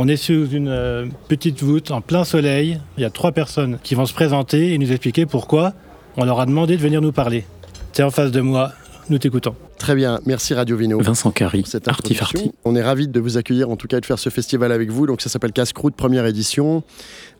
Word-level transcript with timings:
On 0.00 0.06
est 0.06 0.16
sous 0.16 0.48
une 0.50 0.68
euh, 0.68 1.06
petite 1.26 1.60
voûte 1.60 1.90
en 1.90 2.00
plein 2.00 2.22
soleil. 2.22 2.78
Il 2.96 3.00
y 3.00 3.04
a 3.04 3.10
trois 3.10 3.32
personnes 3.32 3.80
qui 3.82 3.96
vont 3.96 4.06
se 4.06 4.14
présenter 4.14 4.72
et 4.72 4.78
nous 4.78 4.92
expliquer 4.92 5.26
pourquoi 5.26 5.72
on 6.16 6.24
leur 6.24 6.38
a 6.38 6.46
demandé 6.46 6.76
de 6.76 6.80
venir 6.80 7.02
nous 7.02 7.10
parler. 7.10 7.44
Tu 7.92 8.02
es 8.02 8.04
en 8.04 8.12
face 8.12 8.30
de 8.30 8.40
moi, 8.40 8.70
nous 9.10 9.18
t'écoutons. 9.18 9.56
Très 9.76 9.96
bien, 9.96 10.20
merci 10.24 10.54
Radio 10.54 10.76
Vino. 10.76 11.00
Vincent 11.00 11.32
Carry, 11.32 11.64
Artifarti. 11.84 12.52
On 12.64 12.76
est 12.76 12.82
ravis 12.82 13.08
de 13.08 13.18
vous 13.18 13.38
accueillir, 13.38 13.70
en 13.70 13.76
tout 13.76 13.88
cas, 13.88 13.96
et 13.96 14.00
de 14.00 14.06
faire 14.06 14.20
ce 14.20 14.30
festival 14.30 14.70
avec 14.70 14.88
vous. 14.88 15.08
Donc 15.08 15.20
ça 15.20 15.28
s'appelle 15.28 15.50
Casse-Croûte, 15.50 15.96
première 15.96 16.26
édition, 16.26 16.84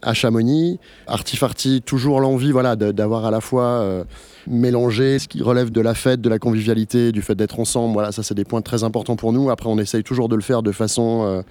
à 0.03 0.13
Chamonix. 0.13 0.81
Artifarti, 1.07 1.81
toujours 1.81 2.19
l'envie 2.19 2.51
voilà, 2.51 2.75
d'avoir 2.75 3.25
à 3.25 3.31
la 3.31 3.41
fois 3.41 3.67
euh, 3.67 4.03
mélangé 4.49 5.21
ce 5.21 5.29
qui 5.29 5.45
relève 5.45 5.71
de 5.71 5.81
la 5.81 5.95
fête, 5.95 6.21
de 6.21 6.29
la 6.29 6.41
convivialité, 6.41 7.13
du 7.13 7.23
fait 7.23 7.37
d'être 7.37 7.61
ensemble. 7.61 7.93
Voilà, 7.93 8.11
ça 8.11 8.25
c'est 8.25 8.35
des 8.35 8.45
points 8.45 8.63
très 8.63 8.83
importants 8.83 9.15
pour 9.15 9.33
nous. 9.33 9.49
Après, 9.49 9.69
on 9.69 9.79
essaye 9.79 10.03
toujours 10.03 10.29
de 10.29 10.35
le 10.35 10.43
faire 10.43 10.65
de 10.65 10.73
façon... 10.73 11.23
Euh, 11.25 11.43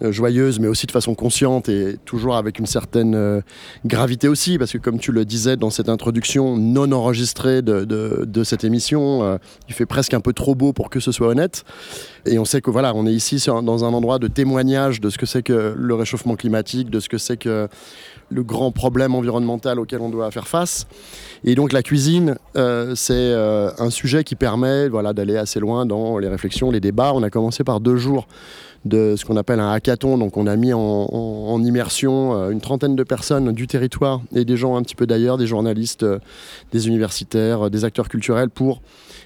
joyeuse, 0.00 0.60
mais 0.60 0.68
aussi 0.68 0.86
de 0.86 0.92
façon 0.92 1.14
consciente 1.14 1.68
et 1.68 1.96
toujours 2.04 2.36
avec 2.36 2.58
une 2.58 2.66
certaine 2.66 3.14
euh, 3.14 3.40
gravité 3.84 4.28
aussi, 4.28 4.58
parce 4.58 4.72
que 4.72 4.78
comme 4.78 4.98
tu 4.98 5.12
le 5.12 5.24
disais 5.24 5.56
dans 5.56 5.70
cette 5.70 5.88
introduction 5.88 6.56
non 6.56 6.92
enregistrée 6.92 7.62
de, 7.62 7.84
de, 7.84 8.44
cette 8.44 8.64
émission, 8.64 9.22
euh, 9.22 9.38
il 9.68 9.74
fait 9.74 9.86
presque 9.86 10.14
un 10.14 10.20
peu 10.20 10.32
trop 10.32 10.54
beau 10.54 10.72
pour 10.72 10.90
que 10.90 11.00
ce 11.00 11.12
soit 11.12 11.28
honnête. 11.28 11.64
Et 12.26 12.38
on 12.38 12.44
sait 12.44 12.60
que 12.60 12.70
voilà, 12.70 12.94
on 12.94 13.06
est 13.06 13.12
ici 13.12 13.44
dans 13.46 13.84
un 13.84 13.92
endroit 13.92 14.18
de 14.18 14.28
témoignage 14.28 15.00
de 15.00 15.10
ce 15.10 15.18
que 15.18 15.26
c'est 15.26 15.42
que 15.42 15.74
le 15.76 15.94
réchauffement 15.94 16.36
climatique, 16.36 16.90
de 16.90 17.00
ce 17.00 17.08
que 17.08 17.18
c'est 17.18 17.36
que 17.36 17.68
le 18.30 18.42
grand 18.42 18.70
problème 18.72 19.14
environnemental 19.14 19.80
auquel 19.80 20.00
on 20.00 20.10
doit 20.10 20.30
faire 20.30 20.46
face. 20.46 20.86
Et 21.44 21.54
donc 21.54 21.72
la 21.72 21.82
cuisine, 21.82 22.36
c'est 22.94 23.32
un 23.34 23.90
sujet 23.90 24.24
qui 24.24 24.34
permet 24.34 24.88
voilà, 24.88 25.14
d'aller 25.14 25.36
assez 25.36 25.60
loin 25.60 25.86
dans 25.86 26.18
les 26.18 26.28
réflexions, 26.28 26.70
les 26.70 26.80
débats. 26.80 27.12
On 27.14 27.22
a 27.22 27.30
commencé 27.30 27.64
par 27.64 27.80
deux 27.80 27.96
jours 27.96 28.26
de 28.88 29.14
ce 29.16 29.24
qu'on 29.24 29.36
appelle 29.36 29.60
un 29.60 29.70
hackathon. 29.70 30.18
Donc 30.18 30.36
on 30.36 30.46
a 30.46 30.56
mis 30.56 30.72
en, 30.72 31.62
immersion 31.62 32.34
euh, 32.34 32.50
une 32.50 32.60
trentaine 32.60 32.96
de 32.96 33.02
personnes 33.02 33.52
du 33.52 33.66
territoire 33.66 34.20
et 34.34 34.44
des 34.44 34.56
gens 34.56 34.76
un 34.76 34.82
petit 34.82 34.94
peu 34.94 35.06
d'ailleurs, 35.06 35.36
des 35.36 35.46
journalistes, 35.46 36.04
euh, 36.04 36.18
des 36.72 36.88
universitaires, 36.88 37.66
euh, 37.66 37.70
des 37.70 37.84
acteurs 37.84 38.08
culturels 38.08 38.50
pour 38.50 38.80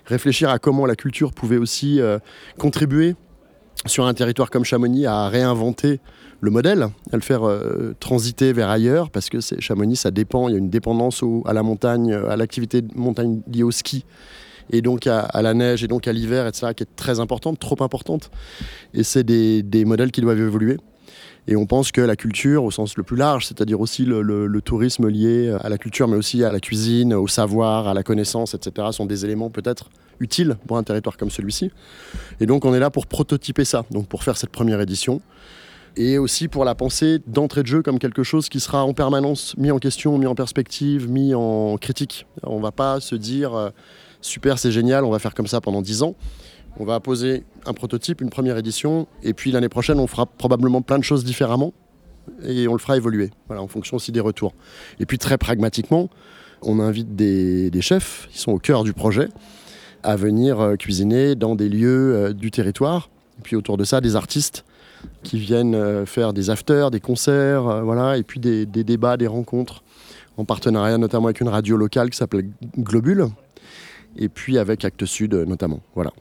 réfléchir 0.06 0.50
à 0.50 0.58
comment 0.58 0.86
la 0.86 0.96
culture 0.96 1.32
pouvait 1.32 1.58
aussi 1.58 2.00
contribuer 2.58 3.14
sur 3.86 4.04
un 4.04 4.14
territoire 4.14 4.50
comme 4.50 4.64
Chamonix 4.64 5.06
à 5.06 5.28
réinventer 5.28 6.00
le 6.40 6.50
modèle, 6.50 6.88
à 7.12 7.16
le 7.16 7.20
faire 7.20 7.42
transiter 8.00 8.52
vers 8.52 8.68
ailleurs, 8.68 9.10
parce 9.10 9.28
que 9.28 9.38
Chamonix, 9.60 9.94
ça 9.94 10.10
dépend, 10.10 10.48
il 10.48 10.52
y 10.52 10.54
a 10.56 10.58
une 10.58 10.70
dépendance 10.70 11.22
à 11.44 11.52
la 11.52 11.62
montagne, 11.62 12.12
à 12.12 12.36
l'activité 12.36 12.82
de 12.82 12.88
montagne 12.96 13.42
liée 13.46 13.62
au 13.62 13.70
ski 13.70 14.04
et 14.70 14.82
donc 14.82 15.06
à, 15.06 15.28
la 15.42 15.54
neige 15.54 15.84
et 15.84 15.88
donc 15.88 16.08
à 16.08 16.12
l'hiver, 16.12 16.46
etc., 16.46 16.72
qui 16.74 16.82
est 16.82 16.96
très 16.96 17.20
importante, 17.20 17.58
trop 17.58 17.76
importante. 17.80 18.30
Et 18.94 19.02
c'est 19.02 19.24
des, 19.24 19.84
modèles 19.84 20.10
qui 20.10 20.20
doivent 20.20 20.40
évoluer. 20.40 20.78
Et 21.48 21.56
on 21.56 21.66
pense 21.66 21.90
que 21.90 22.00
la 22.00 22.14
culture, 22.14 22.62
au 22.62 22.70
sens 22.70 22.96
le 22.96 23.02
plus 23.02 23.16
large, 23.16 23.46
c'est-à-dire 23.46 23.80
aussi 23.80 24.04
le, 24.04 24.60
tourisme 24.60 25.08
lié 25.08 25.56
à 25.60 25.68
la 25.68 25.78
culture, 25.78 26.06
mais 26.06 26.16
aussi 26.16 26.44
à 26.44 26.52
la 26.52 26.60
cuisine, 26.60 27.14
au 27.14 27.26
savoir, 27.26 27.88
à 27.88 27.94
la 27.94 28.02
connaissance, 28.02 28.54
etc., 28.54 28.88
sont 28.92 29.06
des 29.06 29.24
éléments 29.24 29.50
peut-être 29.50 29.90
utiles 30.20 30.56
pour 30.66 30.76
un 30.76 30.84
territoire 30.84 31.16
comme 31.16 31.30
celui-ci. 31.30 31.70
Et 32.40 32.46
donc 32.46 32.64
on 32.64 32.74
est 32.74 32.78
là 32.78 32.90
pour 32.90 33.06
prototyper 33.06 33.64
ça, 33.64 33.84
donc 33.90 34.06
pour 34.06 34.22
faire 34.22 34.36
cette 34.36 34.50
première 34.50 34.80
édition. 34.80 35.20
Et 35.96 36.16
aussi 36.16 36.48
pour 36.48 36.64
la 36.64 36.74
penser 36.74 37.18
d'entrée 37.26 37.62
de 37.62 37.66
jeu 37.66 37.82
comme 37.82 37.98
quelque 37.98 38.22
chose 38.22 38.48
qui 38.48 38.60
sera 38.60 38.84
en 38.84 38.94
permanence 38.94 39.54
mis 39.58 39.70
en 39.70 39.78
question, 39.78 40.16
mis 40.16 40.26
en 40.26 40.34
perspective, 40.34 41.10
mis 41.10 41.34
en 41.34 41.76
critique. 41.76 42.26
On 42.44 42.58
ne 42.58 42.62
va 42.62 42.72
pas 42.72 43.00
se 43.00 43.14
dire 43.14 43.54
euh, 43.54 43.70
super, 44.22 44.58
c'est 44.58 44.72
génial, 44.72 45.04
on 45.04 45.10
va 45.10 45.18
faire 45.18 45.34
comme 45.34 45.46
ça 45.46 45.60
pendant 45.60 45.82
10 45.82 46.02
ans. 46.02 46.16
On 46.78 46.84
va 46.84 47.00
poser 47.00 47.44
un 47.66 47.74
prototype, 47.74 48.22
une 48.22 48.30
première 48.30 48.56
édition, 48.56 49.06
et 49.22 49.34
puis 49.34 49.52
l'année 49.52 49.68
prochaine, 49.68 49.98
on 49.98 50.06
fera 50.06 50.24
probablement 50.24 50.80
plein 50.80 50.98
de 50.98 51.04
choses 51.04 51.22
différemment, 51.22 51.74
et 52.44 52.66
on 52.66 52.72
le 52.72 52.78
fera 52.78 52.96
évoluer, 52.96 53.30
voilà, 53.46 53.62
en 53.62 53.68
fonction 53.68 53.96
aussi 53.96 54.10
des 54.10 54.20
retours. 54.20 54.54
Et 54.98 55.04
puis 55.04 55.18
très 55.18 55.36
pragmatiquement, 55.36 56.08
on 56.62 56.80
invite 56.80 57.14
des, 57.14 57.70
chefs, 57.82 58.28
qui 58.32 58.38
sont 58.38 58.52
au 58.52 58.58
cœur 58.58 58.84
du 58.84 58.94
projet, 58.94 59.28
à 60.02 60.16
venir 60.16 60.60
euh, 60.60 60.76
cuisiner 60.76 61.34
dans 61.34 61.54
des 61.54 61.68
lieux 61.68 62.14
euh, 62.14 62.32
du 62.32 62.50
territoire, 62.50 63.10
et 63.38 63.42
puis 63.42 63.54
autour 63.54 63.76
de 63.76 63.84
ça, 63.84 64.00
des 64.00 64.16
artistes 64.16 64.64
qui 65.22 65.38
viennent 65.38 65.74
euh, 65.74 66.06
faire 66.06 66.32
des 66.32 66.48
afters, 66.48 66.90
des 66.90 67.00
concerts, 67.00 67.84
voilà, 67.84 68.16
et 68.16 68.22
puis 68.22 68.40
des, 68.40 68.64
des 68.64 68.82
débats, 68.82 69.16
des 69.16 69.26
rencontres, 69.26 69.82
en 70.38 70.46
partenariat 70.46 70.96
notamment 70.96 71.26
avec 71.26 71.40
une 71.42 71.48
radio 71.48 71.76
locale 71.76 72.08
qui 72.08 72.16
s'appelle 72.16 72.48
Globule, 72.78 73.26
et 74.16 74.28
puis 74.28 74.58
avec 74.58 74.84
Actes 74.84 75.04
Sud 75.04 75.34
notamment. 75.34 75.80
Voilà. 75.94 76.12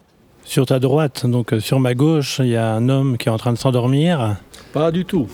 Sur 0.44 0.66
ta 0.66 0.80
droite, 0.80 1.26
donc 1.28 1.54
euh, 1.54 1.60
sur 1.60 1.80
ma 1.80 1.94
gauche, 1.94 2.40
il 2.40 2.50
y 2.50 2.56
a 2.56 2.74
un 2.74 2.90
homme 2.90 3.18
qui 3.18 3.30
est 3.30 3.32
en 3.32 3.38
train 3.38 3.54
de 3.54 3.58
s'endormir. 3.58 4.38
Pas 4.74 4.92
du 4.92 5.06
tout. 5.06 5.28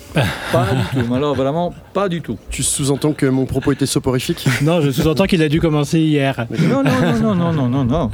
pas 0.52 0.68
du 0.74 1.06
tout. 1.06 1.14
Alors 1.14 1.34
vraiment, 1.34 1.74
pas 1.94 2.10
du 2.10 2.22
tout. 2.22 2.38
Tu 2.50 2.62
sous-entends 2.62 3.14
que 3.14 3.26
mon 3.26 3.46
propos 3.46 3.72
était 3.72 3.86
soporifique? 3.86 4.46
Non, 4.62 4.82
je 4.82 4.92
sous-entends 4.92 5.26
qu'il 5.26 5.42
a 5.42 5.50
dû 5.50 5.62
commencer 5.62 6.00
hier. 6.00 6.46
Non, 6.70 6.84
non, 6.84 6.92
non, 7.22 7.36
non, 7.36 7.54
non, 7.54 7.70
non, 7.70 7.86
non. 7.86 8.12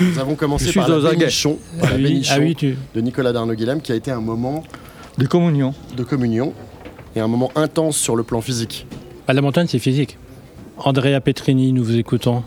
Nous 0.00 0.18
avons 0.18 0.34
commencé 0.34 0.72
par 0.72 0.88
la 0.88 1.10
bénichon, 1.10 1.58
ah 1.82 1.86
oui, 1.96 2.56
de 2.94 3.00
Nicolas 3.00 3.32
Darnaud-Guilhem, 3.32 3.80
qui 3.80 3.92
a 3.92 3.94
été 3.94 4.10
un 4.10 4.20
moment... 4.20 4.64
De 5.18 5.26
communion. 5.26 5.72
De 5.96 6.02
communion, 6.02 6.52
et 7.14 7.20
un 7.20 7.28
moment 7.28 7.52
intense 7.54 7.96
sur 7.96 8.16
le 8.16 8.24
plan 8.24 8.40
physique. 8.40 8.86
À 9.28 9.32
la 9.32 9.40
montagne, 9.40 9.66
c'est 9.68 9.78
physique. 9.78 10.18
Andrea 10.78 11.20
Petrini, 11.20 11.72
nous 11.72 11.84
vous 11.84 11.96
écoutons 11.96 12.42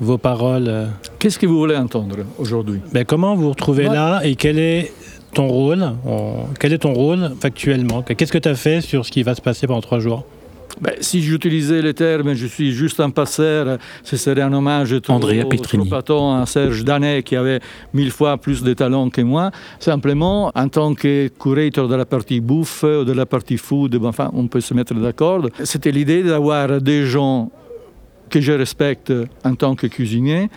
vos 0.00 0.18
paroles. 0.18 0.66
Euh. 0.68 0.86
Qu'est-ce 1.18 1.38
que 1.38 1.46
vous 1.46 1.58
voulez 1.58 1.76
entendre 1.76 2.16
aujourd'hui? 2.38 2.80
ben, 2.92 3.04
Comment 3.04 3.34
vous 3.34 3.42
vous 3.42 3.50
retrouvez 3.50 3.84
là 3.84 4.20
et 4.24 4.34
quel 4.34 4.58
est 4.58 4.92
ton 5.34 5.48
rôle 5.48 5.92
Quel 6.58 6.72
est 6.72 6.78
ton 6.78 6.92
rôle 6.92 7.30
factuellement? 7.40 8.02
Qu'est-ce 8.02 8.32
que 8.32 8.38
tu 8.38 8.48
as 8.48 8.54
fait 8.54 8.80
sur 8.80 9.04
ce 9.04 9.10
qui 9.10 9.22
va 9.22 9.34
se 9.34 9.40
passer 9.40 9.66
pendant 9.66 9.80
trois 9.80 10.00
jours? 10.00 10.24
Ben, 10.80 10.94
si 11.00 11.20
j'utilisais 11.20 11.82
les 11.82 11.92
termes, 11.92 12.32
je 12.32 12.46
suis 12.46 12.72
juste 12.72 13.00
un 13.00 13.10
passeur, 13.10 13.78
ce 14.02 14.16
serait 14.16 14.40
un 14.40 14.52
hommage 14.52 14.94
trop, 15.02 15.14
Andrea 15.14 15.44
Petrini. 15.44 15.90
à 15.92 16.46
Serge 16.46 16.84
Danet 16.84 17.22
qui 17.22 17.36
avait 17.36 17.60
mille 17.92 18.10
fois 18.10 18.38
plus 18.38 18.62
de 18.62 18.72
talent 18.72 19.10
que 19.10 19.20
moi. 19.20 19.50
Simplement, 19.78 20.50
en 20.54 20.68
tant 20.68 20.94
que 20.94 21.28
curateur 21.28 21.86
de 21.88 21.94
la 21.96 22.06
partie 22.06 22.40
bouffe 22.40 22.84
ou 22.84 23.04
de 23.04 23.12
la 23.12 23.26
partie 23.26 23.58
food, 23.58 23.96
ben, 23.96 24.06
enfin, 24.08 24.30
on 24.32 24.46
peut 24.46 24.60
se 24.60 24.72
mettre 24.72 24.94
d'accord. 24.94 25.46
C'était 25.64 25.90
l'idée 25.92 26.22
d'avoir 26.22 26.80
des 26.80 27.04
gens 27.04 27.50
que 28.30 28.40
je 28.40 28.52
respecte 28.52 29.12
en 29.44 29.54
tant 29.54 29.74
que 29.74 29.86
cuisinier, 29.86 30.48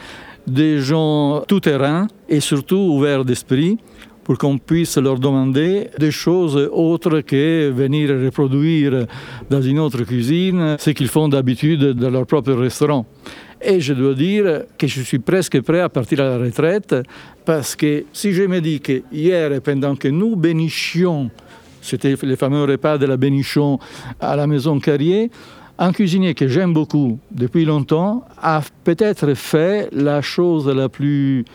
des 0.48 0.80
gens 0.80 1.44
tout-terrain 1.48 2.08
et 2.30 2.40
surtout 2.40 2.78
ouverts 2.78 3.26
d'esprit 3.26 3.78
pour 4.24 4.38
qu'on 4.38 4.58
puisse 4.58 4.98
leur 4.98 5.20
demander 5.20 5.90
des 6.00 6.12
choses 6.12 6.56
autres 6.72 7.22
que 7.22 7.70
venir 7.70 8.10
reproduire 8.10 9.06
dans 9.50 9.62
une 9.62 9.80
autre 9.80 10.04
cuisine 10.04 10.78
ce 10.80 10.92
qu'ils 10.92 11.10
font 11.10 11.28
d'habitude 11.28 11.92
dans 11.92 12.10
leur 12.10 12.26
propre 12.26 12.54
restaurant. 12.54 13.06
Et 13.62 13.80
je 13.80 13.94
dois 13.94 14.14
dire 14.14 14.64
que 14.78 14.88
je 14.88 15.02
suis 15.02 15.20
presque 15.20 15.62
prêt 15.62 15.82
à 15.82 15.90
partir 15.90 16.22
à 16.22 16.38
la 16.38 16.38
retraite 16.38 16.96
parce 17.46 17.76
que 17.76 18.06
si 18.12 18.34
je 18.34 18.44
me 18.44 18.60
dis 18.60 18.80
que 18.80 19.04
hier, 19.12 19.62
pendant 19.62 19.96
que 19.96 20.08
nous 20.08 20.36
bénissions, 20.36 21.30
c'était 21.82 22.16
le 22.22 22.36
fameux 22.36 22.64
repas 22.64 22.98
de 22.98 23.06
la 23.06 23.18
bénichon 23.18 23.80
à 24.20 24.36
la 24.36 24.48
maison 24.48 24.80
Carrier, 24.80 25.32
un 25.80 25.92
cuisinier 25.92 26.34
que 26.34 26.48
j'aime 26.48 26.74
beaucoup 26.74 27.20
depuis 27.32 27.66
longtemps 27.66 28.26
a 28.42 28.62
peut-être 28.84 29.34
fait 29.34 29.90
la 29.92 30.22
chose 30.22 30.68
la 30.68 30.88
plus, 30.88 31.46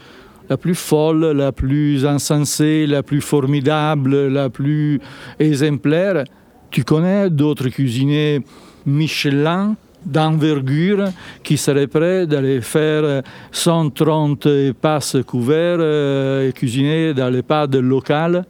la 0.48 0.56
plus 0.56 0.74
folle, 0.74 1.24
la 1.32 1.52
plus 1.52 2.04
insensée, 2.04 2.86
la 2.86 3.02
plus 3.02 3.20
formidable, 3.20 4.26
la 4.28 4.50
plus 4.50 5.00
exemplaire. 5.38 6.24
Tu 6.70 6.84
connais 6.84 7.30
d'autres 7.30 7.68
cuisiniers 7.68 8.40
Michelin 8.86 9.76
d'envergure 10.04 11.08
qui 11.42 11.56
seraient 11.56 11.86
prêts 11.86 12.26
d'aller 12.26 12.60
faire 12.60 13.22
130 13.52 14.72
passes 14.80 15.16
couverts 15.26 15.78
euh, 15.80 16.48
et 16.48 16.52
cuisiner 16.52 17.14
dans 17.14 17.28
les 17.28 17.42
pads 17.42 17.66
locales 17.66 18.44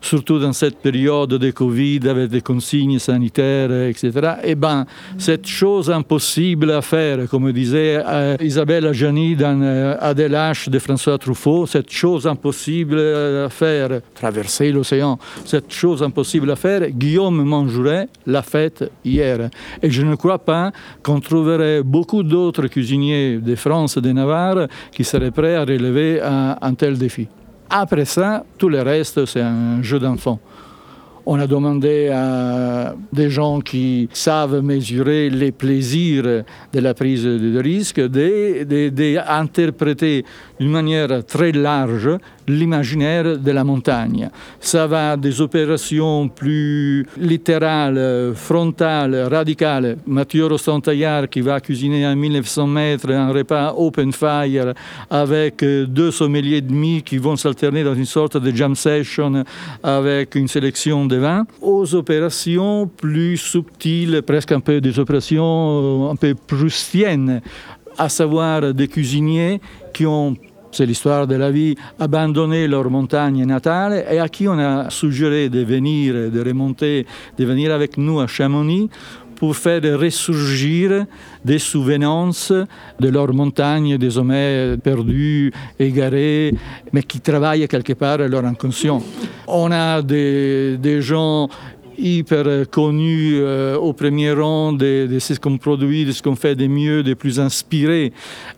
surtout 0.00 0.38
dans 0.38 0.52
cette 0.52 0.78
période 0.78 1.30
de 1.30 1.50
Covid 1.50 2.00
avec 2.08 2.30
des 2.30 2.40
consignes 2.40 2.98
sanitaires, 2.98 3.72
etc. 3.88 4.12
Eh 4.44 4.54
bien, 4.54 4.86
cette 5.18 5.46
chose 5.46 5.90
impossible 5.90 6.70
à 6.70 6.82
faire, 6.82 7.28
comme 7.28 7.52
disait 7.52 8.02
euh, 8.06 8.36
Isabelle 8.40 8.86
Ajani 8.86 9.36
dans 9.36 9.60
euh, 9.62 10.14
de 10.14 10.78
François 10.78 11.18
Truffaut, 11.18 11.66
cette 11.66 11.90
chose 11.90 12.26
impossible 12.26 12.98
à 12.98 13.48
faire, 13.48 14.00
traverser 14.14 14.72
l'océan, 14.72 15.18
cette 15.44 15.72
chose 15.72 16.02
impossible 16.02 16.50
à 16.50 16.56
faire, 16.56 16.90
Guillaume 16.90 17.42
Manjouret 17.44 18.08
l'a 18.26 18.42
faite 18.42 18.90
hier. 19.04 19.50
Et 19.82 19.90
je 19.90 20.02
ne 20.02 20.14
crois 20.14 20.38
pas 20.38 20.72
qu'on 21.02 21.20
trouverait 21.20 21.82
beaucoup 21.82 22.22
d'autres 22.22 22.66
cuisiniers 22.66 23.38
de 23.38 23.54
France 23.54 23.96
et 23.96 24.00
de 24.00 24.12
Navarre 24.12 24.66
qui 24.92 25.04
seraient 25.04 25.30
prêts 25.30 25.56
à 25.56 25.64
relever 25.64 26.20
un 26.22 26.74
tel 26.74 26.98
défi. 26.98 27.28
Après 27.70 28.04
ça, 28.04 28.44
tout 28.58 28.68
le 28.68 28.82
reste, 28.82 29.24
c'est 29.26 29.40
un 29.40 29.80
jeu 29.80 30.00
d'enfant. 30.00 30.40
On 31.24 31.38
a 31.38 31.46
demandé 31.46 32.08
à 32.08 32.96
des 33.12 33.30
gens 33.30 33.60
qui 33.60 34.08
savent 34.12 34.60
mesurer 34.60 35.30
les 35.30 35.52
plaisirs 35.52 36.42
de 36.72 36.80
la 36.80 36.94
prise 36.94 37.22
de 37.22 37.60
risque 37.60 38.00
d'interpréter 38.00 40.24
d'une 40.60 40.70
manière 40.70 41.24
très 41.24 41.52
large 41.52 42.10
l'imaginaire 42.46 43.38
de 43.38 43.50
la 43.50 43.64
montagne. 43.64 44.28
Ça 44.60 44.86
va 44.86 45.16
des 45.16 45.40
opérations 45.40 46.28
plus 46.28 47.06
littérales, 47.16 48.34
frontales, 48.34 49.28
radicales. 49.30 49.96
Mathieu 50.06 50.46
Rostantaillard 50.46 51.28
qui 51.28 51.40
va 51.40 51.60
cuisiner 51.60 52.04
à 52.04 52.14
1900 52.14 52.66
mètres 52.66 53.10
un 53.10 53.32
repas 53.32 53.74
open 53.76 54.12
fire 54.12 54.74
avec 55.08 55.64
deux 55.64 56.10
sommeliers 56.10 56.60
demi 56.60 57.02
qui 57.02 57.16
vont 57.18 57.36
s'alterner 57.36 57.82
dans 57.82 57.94
une 57.94 58.04
sorte 58.04 58.36
de 58.36 58.54
jam 58.54 58.74
session 58.74 59.44
avec 59.82 60.34
une 60.34 60.48
sélection 60.48 61.06
de 61.06 61.16
vins, 61.16 61.46
aux 61.62 61.94
opérations 61.94 62.86
plus 62.86 63.36
subtiles, 63.36 64.22
presque 64.26 64.52
un 64.52 64.60
peu 64.60 64.80
des 64.80 64.98
opérations 64.98 66.08
euh, 66.08 66.10
un 66.10 66.16
peu 66.16 66.34
proustiennes, 66.34 67.40
à 67.96 68.08
savoir 68.08 68.74
des 68.74 68.88
cuisiniers 68.88 69.60
qui 69.92 70.06
ont 70.06 70.36
c'est 70.72 70.86
l'histoire 70.86 71.26
de 71.26 71.34
la 71.34 71.50
vie, 71.50 71.74
abandonné 71.98 72.68
leur 72.68 72.90
montagne 72.90 73.44
natale 73.44 74.04
et 74.10 74.18
à 74.18 74.28
qui 74.28 74.48
on 74.48 74.58
a 74.58 74.88
suggéré 74.90 75.48
de 75.48 75.60
venir, 75.60 76.30
de 76.30 76.40
remonter, 76.40 77.06
de 77.38 77.44
venir 77.44 77.72
avec 77.72 77.96
nous 77.96 78.20
à 78.20 78.26
Chamonix 78.26 78.88
pour 79.36 79.56
faire 79.56 79.82
ressurgir 79.98 81.06
des 81.42 81.58
souvenances 81.58 82.52
de 83.00 83.08
leur 83.08 83.32
montagne 83.32 83.96
désormais 83.96 84.76
perdues, 84.76 85.50
égarées, 85.78 86.52
mais 86.92 87.02
qui 87.02 87.20
travaillent 87.20 87.66
quelque 87.66 87.94
part 87.94 88.18
leur 88.18 88.44
inconscient. 88.44 89.02
On 89.46 89.72
a 89.72 90.02
des 90.02 90.98
gens 91.00 91.48
hyper 92.00 92.68
connu 92.70 93.36
euh, 93.36 93.76
au 93.76 93.92
premier 93.92 94.32
rang 94.32 94.72
de, 94.72 95.18
ce 95.18 95.38
qu'on 95.38 95.58
produit, 95.58 96.04
de 96.04 96.12
ce 96.12 96.22
qu'on 96.22 96.36
fait 96.36 96.54
de 96.54 96.66
mieux, 96.66 97.02
de 97.02 97.14
plus 97.14 97.38
inspiré. 97.38 98.12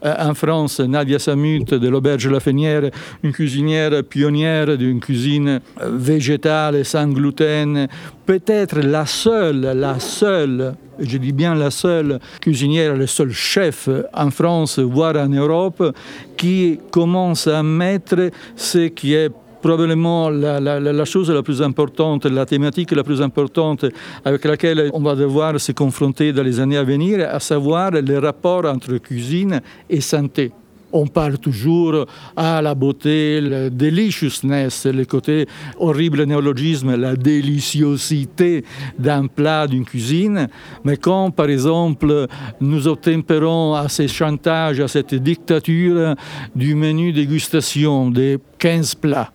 Euh, 0.04 0.14
en 0.18 0.34
France, 0.34 0.80
Nadia 0.80 1.18
Samut 1.18 1.74
de 1.74 1.88
l'Auberge 1.88 2.28
La 2.28 2.40
Fenière, 2.40 2.90
une 3.22 3.32
cuisinière 3.32 4.02
pionnière 4.04 4.78
d'une 4.78 5.00
cuisine 5.00 5.60
euh, 5.80 5.90
végétale 5.92 6.84
sans 6.84 7.08
gluten, 7.08 7.88
peut-être 8.24 8.78
la 8.78 9.06
seule, 9.06 9.60
la 9.60 9.98
seule, 9.98 10.74
je 11.00 11.18
dis 11.18 11.32
bien 11.32 11.54
la 11.54 11.70
seule 11.70 12.20
cuisinière, 12.40 12.96
le 12.96 13.06
seul 13.06 13.32
chef 13.32 13.88
en 14.14 14.30
France, 14.30 14.78
voire 14.78 15.16
en 15.16 15.28
Europe, 15.28 15.94
qui 16.36 16.78
commence 16.90 17.46
à 17.46 17.62
mettre 17.62 18.30
ce 18.56 18.88
qui 18.88 19.14
est 19.14 19.30
probablement 19.62 20.28
la, 20.28 21.04
chose 21.04 21.30
la 21.30 21.42
plus 21.42 21.62
importante, 21.62 22.26
la 22.26 22.44
thématique 22.44 22.90
la 22.92 23.04
plus 23.04 23.22
importante 23.22 23.86
avec 24.24 24.44
laquelle 24.44 24.90
on 24.92 25.00
va 25.00 25.14
devoir 25.14 25.58
se 25.58 25.72
confronter 25.72 26.32
dans 26.32 26.42
les 26.42 26.60
années 26.60 26.76
à 26.76 26.84
venir, 26.84 27.26
à 27.26 27.40
savoir 27.40 27.92
les 27.92 28.18
rapports 28.18 28.66
entre 28.66 28.98
cuisine 28.98 29.60
et 29.88 30.00
santé. 30.00 30.52
On 30.94 31.06
parle 31.06 31.38
toujours 31.38 32.04
à 32.36 32.60
la 32.60 32.74
beauté, 32.74 33.40
le 33.40 33.70
deliciousness, 33.70 34.84
le 34.84 35.06
côté 35.06 35.46
horrible 35.78 36.24
néologisme, 36.24 36.94
la 36.96 37.16
déliciosité 37.16 38.62
d'un 38.98 39.26
plat, 39.26 39.66
d'une 39.66 39.86
cuisine. 39.86 40.48
Mais 40.84 40.98
quand, 40.98 41.30
par 41.30 41.48
exemple, 41.48 42.26
nous 42.60 42.88
obtempérons 42.88 43.74
à 43.74 43.88
ces 43.88 44.06
chantages, 44.06 44.80
à 44.80 44.88
cette 44.88 45.14
dictature 45.14 46.14
du 46.54 46.74
menu 46.74 47.12
dégustation 47.14 48.10
des 48.10 48.36
15 48.58 48.94
plats, 48.96 49.32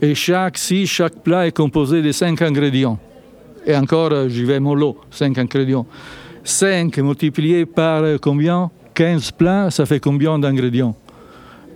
et 0.00 0.14
chaque, 0.14 0.58
si 0.58 0.86
chaque 0.86 1.22
plat 1.22 1.46
est 1.46 1.52
composé 1.52 2.02
de 2.02 2.12
5 2.12 2.40
ingrédients, 2.42 2.98
et 3.66 3.76
encore 3.76 4.28
j'y 4.28 4.44
vais 4.44 4.60
mollo, 4.60 4.96
5 5.10 5.36
ingrédients, 5.38 5.86
5 6.44 6.96
multiplié 6.98 7.66
par 7.66 8.02
combien? 8.20 8.70
15 8.94 9.30
plats, 9.32 9.70
ça 9.70 9.86
fait 9.86 10.00
combien 10.00 10.38
d'ingrédients? 10.38 10.94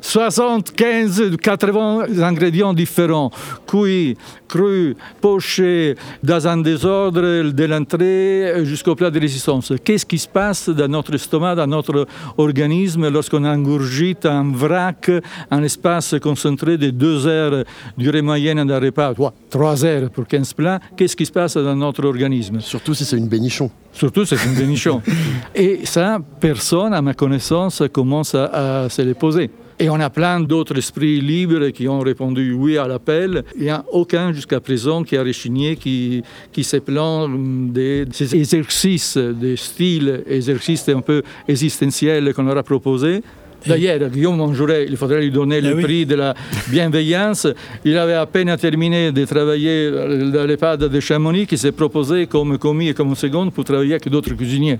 75, 0.04 1.38
80 1.40 2.22
ingrédients 2.22 2.74
différents, 2.74 3.30
cuits, 3.66 4.18
crus, 4.46 4.94
pochés, 5.18 5.96
dans 6.22 6.46
un 6.46 6.58
désordre 6.58 7.50
de 7.50 7.64
l'entrée 7.64 8.66
jusqu'au 8.66 8.94
plat 8.94 9.10
de 9.10 9.18
résistance. 9.18 9.72
Qu'est-ce 9.82 10.04
qui 10.04 10.18
se 10.18 10.28
passe 10.28 10.68
dans 10.68 10.88
notre 10.88 11.14
estomac, 11.14 11.54
dans 11.54 11.66
notre 11.66 12.06
organisme 12.36 13.08
lorsqu'on 13.08 13.44
ingurgite 13.44 14.26
un 14.26 14.52
vrac, 14.52 15.10
un 15.50 15.62
espace 15.62 16.14
concentré 16.20 16.76
de 16.76 16.90
2 16.90 17.26
heures 17.26 17.64
durée 17.96 18.20
moyenne 18.20 18.62
d'un 18.66 18.78
repas, 18.78 19.14
3 19.48 19.84
heures 19.86 20.10
pour 20.10 20.26
15 20.26 20.52
plats, 20.52 20.80
qu'est-ce 20.98 21.16
qui 21.16 21.24
se 21.24 21.32
passe 21.32 21.56
dans 21.56 21.74
notre 21.74 22.04
organisme? 22.04 22.60
Surtout 22.60 22.92
si 22.92 23.06
c'est 23.06 23.16
une 23.16 23.28
bénichon. 23.28 23.70
Surtout 23.90 24.26
si 24.26 24.36
c'est 24.36 24.46
une 24.46 24.54
bénichon. 24.54 25.00
Et 25.54 25.80
ça, 25.84 26.18
personne, 26.40 26.92
à 26.92 27.00
ma 27.00 27.14
connaissance, 27.14 27.82
commence 27.90 28.34
à, 28.34 28.82
à 28.82 28.88
se 28.90 29.00
les 29.00 29.14
poser. 29.14 29.50
Et 29.78 29.90
on 29.90 29.98
a 29.98 30.08
plein 30.08 30.40
d'autres 30.40 30.78
esprits 30.78 31.20
libres 31.20 31.68
qui 31.70 31.88
ont 31.88 31.98
répondu 31.98 32.52
oui 32.52 32.78
à 32.78 32.86
l'appel. 32.86 33.42
Il 33.56 33.62
n'y 33.62 33.70
a 33.70 33.84
aucun 33.90 34.32
jusqu'à 34.32 34.60
présent 34.60 35.02
qui 35.02 35.16
a 35.16 35.22
rechigné, 35.22 35.76
qui, 35.76 36.22
qui 36.52 36.62
s'est 36.62 36.80
plaint 36.80 37.28
des, 37.72 38.04
des, 38.04 38.36
exercices, 38.36 39.16
des 39.16 39.56
styles, 39.56 40.22
exercices 40.28 40.88
un 40.88 41.00
peu 41.00 41.22
existentiels 41.48 42.32
qu'on 42.34 42.44
leur 42.44 42.58
a 42.58 42.62
proposés. 42.62 43.22
D'ailleurs, 43.66 44.10
Guillaume 44.10 44.36
Monjouret, 44.36 44.86
il 44.88 44.96
faudrait 44.96 45.22
lui 45.22 45.30
donner 45.30 45.60
le 45.60 45.74
oui. 45.74 45.82
prix 45.82 46.06
de 46.06 46.14
la 46.14 46.34
bienveillance. 46.68 47.46
Il 47.84 47.96
avait 47.96 48.14
à 48.14 48.26
peine 48.26 48.54
terminé 48.56 49.10
de 49.10 49.24
travailler 49.24 49.90
dans 49.90 50.46
l'EHPAD 50.46 50.84
de 50.84 51.00
Chamonix, 51.00 51.46
qui 51.46 51.56
s'est 51.56 51.72
proposé 51.72 52.26
comme 52.26 52.58
commis 52.58 52.88
et 52.88 52.94
comme 52.94 53.14
seconde 53.14 53.52
pour 53.52 53.64
travailler 53.64 53.92
avec 53.92 54.08
d'autres 54.08 54.34
cuisiniers. 54.34 54.78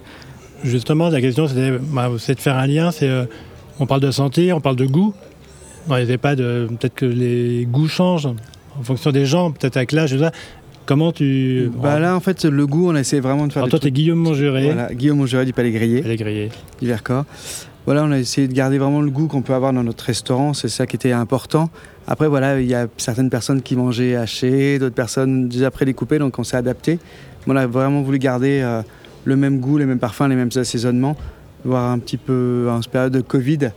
Justement, 0.62 1.08
la 1.08 1.20
question, 1.20 1.49
c'est 1.49 1.73
bah, 1.93 2.11
de 2.11 2.40
faire 2.40 2.56
un 2.56 2.67
lien. 2.67 2.90
C'est 2.90 3.08
euh, 3.08 3.25
on 3.81 3.87
parle 3.87 4.00
de 4.00 4.11
santé, 4.11 4.53
on 4.53 4.61
parle 4.61 4.76
de 4.76 4.87
goût. 4.87 5.15
Dans 5.88 5.97
les 5.97 6.11
EHPAD, 6.11 6.38
peut-être 6.38 6.94
que 6.94 7.05
les 7.06 7.67
goûts 7.67 7.88
changent 7.88 8.29
en 8.79 8.82
fonction 8.82 9.12
des 9.12 9.26
gens, 9.26 9.50
peut-être 9.50 9.76
avec 9.76 9.93
l'âge, 9.93 10.17
ça. 10.19 10.32
Comment 10.87 11.12
tu. 11.12 11.71
Bah 11.82 11.99
là, 11.99 12.15
en 12.15 12.21
fait, 12.21 12.44
le 12.44 12.67
goût, 12.67 12.91
on 12.91 12.94
essaie 12.94 13.21
vraiment 13.21 13.47
de 13.47 13.53
faire. 13.53 13.62
Alors, 13.62 13.71
toi, 13.71 13.79
tu 13.79 13.87
es 13.87 13.91
Guillaume 13.91 14.19
Monjuret. 14.19 14.65
Voilà, 14.67 14.93
Guillaume 14.93 15.19
Monjuret 15.19 15.47
du 15.47 15.55
Palais 15.55 15.71
Grillé. 15.71 16.03
Palais 16.03 16.17
Grillé. 16.17 16.50
Du 16.81 16.87
Vercors. 16.87 17.25
Voilà, 17.87 18.05
on 18.05 18.12
a 18.12 18.19
essayé 18.19 18.49
de 18.49 18.53
garder 18.53 18.79
vraiment 18.79 19.03
le 19.03 19.11
goût 19.11 19.26
qu'on 19.26 19.43
peut 19.43 19.53
avoir 19.53 19.73
dans 19.75 19.82
notre 19.82 20.05
restaurant, 20.05 20.55
c'est 20.55 20.69
ça 20.69 20.87
qui 20.87 20.97
était 20.97 21.12
important. 21.12 21.69
Après, 22.06 22.29
voilà, 22.29 22.59
il 22.59 22.67
y 22.67 22.75
a 22.75 22.87
certaines 22.97 23.29
personnes 23.29 23.61
qui 23.61 23.76
mangeaient 23.76 24.17
haché, 24.17 24.79
d'autres 24.79 24.94
personnes 24.94 25.49
déjà 25.49 25.71
prédécoupées, 25.71 26.19
donc 26.19 26.38
on 26.38 26.44
s'est 26.44 26.56
adapté. 26.56 26.99
On 27.47 27.55
a 27.56 27.67
vraiment 27.67 28.00
voulu 28.00 28.19
garder 28.19 28.62
euh, 28.62 28.81
le 29.25 29.37
même 29.37 29.61
goût, 29.61 29.76
les 29.76 29.85
mêmes 29.85 29.99
parfums, 29.99 30.29
les 30.29 30.35
mêmes 30.35 30.50
assaisonnements, 30.56 31.15
voire 31.64 31.90
un 31.90 31.99
petit 31.99 32.16
peu 32.16 32.68
en 32.71 32.80
période 32.80 33.12
de 33.12 33.21
Covid, 33.21 33.71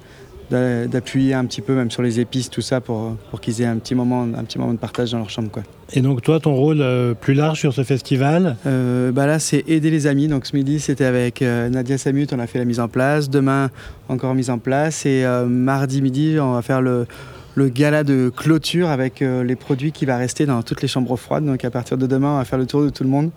d'appuyer 0.50 1.34
un 1.34 1.46
petit 1.46 1.62
peu 1.62 1.74
même 1.74 1.92
sur 1.92 2.02
les 2.02 2.20
épices, 2.20 2.50
tout 2.50 2.62
ça, 2.62 2.80
pour, 2.80 3.16
pour 3.30 3.42
qu'ils 3.42 3.62
aient 3.62 3.66
un 3.66 3.78
petit, 3.78 3.96
moment, 3.96 4.24
un 4.24 4.44
petit 4.44 4.58
moment 4.58 4.74
de 4.74 4.78
partage 4.78 5.12
dans 5.12 5.18
leur 5.18 5.30
chambre. 5.30 5.50
Quoi. 5.52 5.64
Et 5.94 6.02
donc 6.02 6.22
toi, 6.22 6.40
ton 6.40 6.56
rôle 6.56 6.82
euh, 6.82 7.14
plus 7.14 7.34
large 7.34 7.60
sur 7.60 7.74
ce 7.74 7.84
festival? 7.84 8.56
Euh, 8.66 9.12
bah 9.12 9.26
Là, 9.26 9.40
c'est 9.40 9.64
aider 9.68 9.92
les 9.92 10.08
amis. 10.08 10.28
Donc 10.28 10.46
ce 10.46 10.56
midi, 10.56 10.80
c'était 10.80 11.06
avec 11.06 11.42
euh, 11.42 11.70
Nadia 11.70 11.98
Samut, 11.98 12.32
on 12.32 12.40
a 12.40 12.48
fait 12.48 12.60
la 12.60 12.66
mise 12.66 12.80
en 12.80 12.88
place. 12.88 13.30
Demain, 13.30 13.70
encore 14.08 14.34
mise 14.36 14.50
en 14.50 14.58
place. 14.58 15.06
Et 15.06 15.26
mardi 15.48 16.02
midi, 16.02 16.38
on 16.40 16.54
va 16.54 16.62
faire 16.62 16.82
le, 16.82 17.08
le 17.56 17.68
gala 17.68 18.04
de 18.04 18.32
clôture 18.34 18.90
avec 18.90 19.20
les 19.20 19.56
produits 19.56 19.92
qui 19.92 20.06
va 20.06 20.18
rester 20.18 20.46
dans 20.46 20.62
toutes 20.62 20.82
les 20.82 20.88
chambres 20.88 21.18
froides. 21.18 21.46
Donc 21.46 21.66
à 21.66 21.72
partir 21.72 21.98
de 21.98 22.08
demain, 22.08 22.36
on 22.36 22.38
va 22.38 22.46
faire 22.46 22.60
le 22.60 22.66
tour 22.66 22.84
de 22.84 22.90
tout 22.90 23.04
le 23.04 23.10
monde 23.10 23.32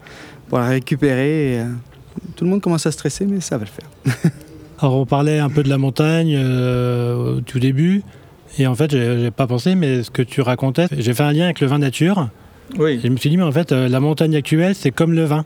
pour 0.49 0.59
la 0.59 0.67
récupérer. 0.67 1.57
Et, 1.57 1.63
tout 2.37 2.45
le 2.45 2.51
monde 2.51 2.61
commence 2.61 2.87
à 2.87 2.93
stresser, 2.93 3.27
mais 3.27 3.41
ça 3.41 3.59
va 3.59 3.65
le 3.65 3.71
faire. 3.71 4.31
Alors 4.81 4.97
on 4.97 5.07
parlait 5.07 5.39
un 5.39 5.51
peu 5.51 5.63
de 5.63 5.69
la 5.69 5.79
montagne 5.79 6.35
euh, 6.37 7.37
au 7.37 7.41
tout 7.41 7.59
début. 7.59 8.03
Et 8.59 8.67
en 8.67 8.75
fait, 8.75 8.91
j'ai 8.91 9.31
pas 9.31 9.47
pensé, 9.47 9.75
mais 9.75 10.03
ce 10.03 10.11
que 10.11 10.23
tu 10.23 10.41
racontais, 10.41 10.87
j'ai 10.97 11.15
fait 11.15 11.23
un 11.23 11.33
lien 11.33 11.45
avec 11.45 11.61
le 11.61 11.67
vin 11.67 11.79
nature. 11.79 12.29
Oui. 12.79 12.93
Et 12.93 13.01
je 13.07 13.09
me 13.09 13.17
suis 13.17 13.31
dit, 13.31 13.37
mais 13.37 13.45
en 13.45 13.53
fait, 13.53 13.73
euh, 13.73 13.89
la 13.89 14.01
montagne 14.01 14.35
actuelle, 14.35 14.75
c'est 14.75 14.91
comme 14.91 15.13
le 15.13 15.25
vin. 15.25 15.45